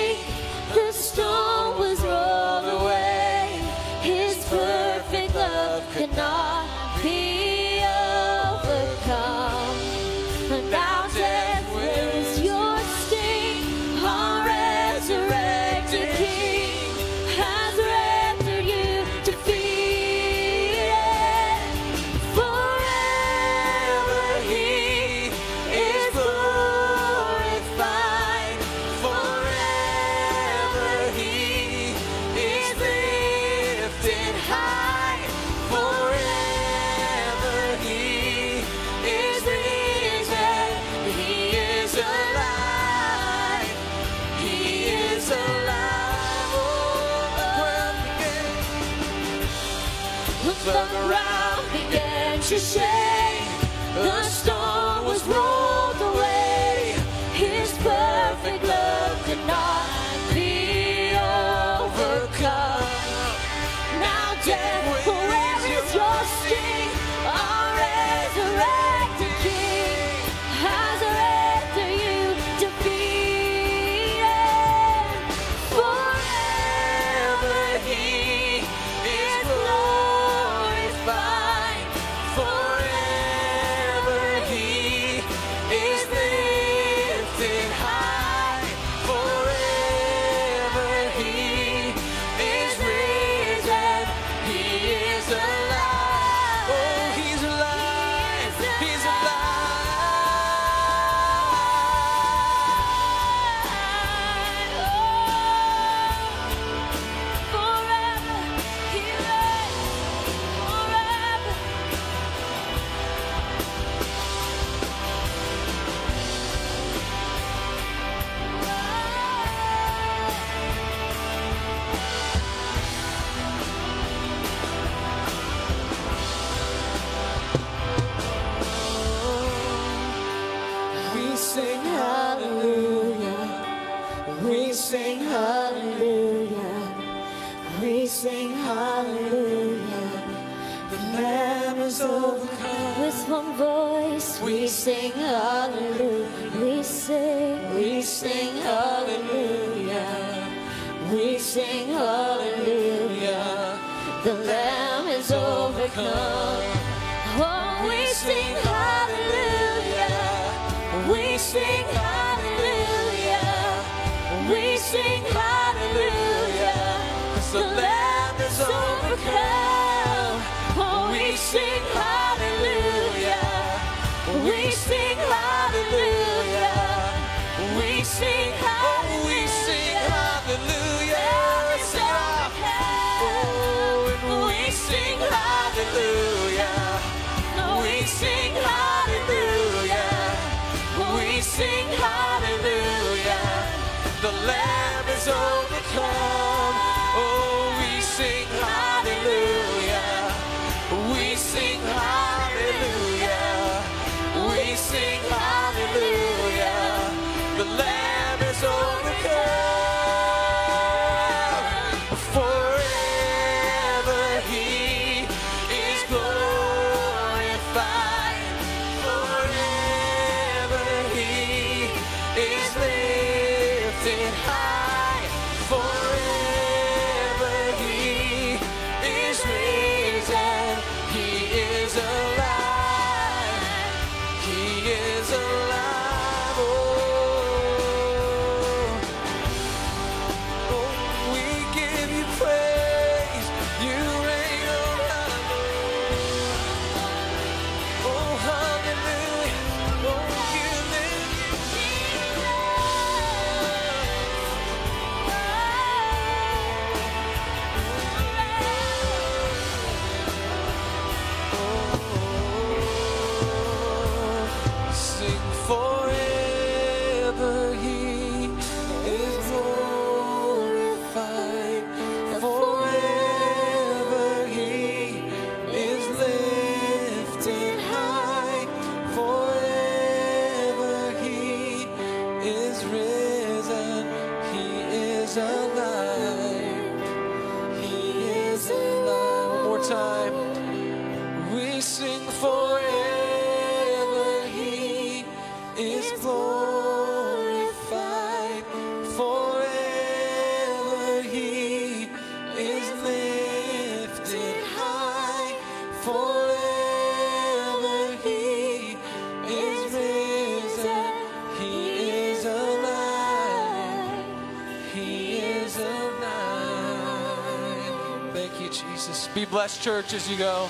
[319.54, 320.68] blessed church as you go.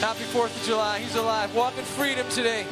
[0.00, 0.98] Happy 4th of July.
[0.98, 1.54] He's alive.
[1.54, 2.66] Walk in freedom today.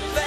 [0.00, 0.23] the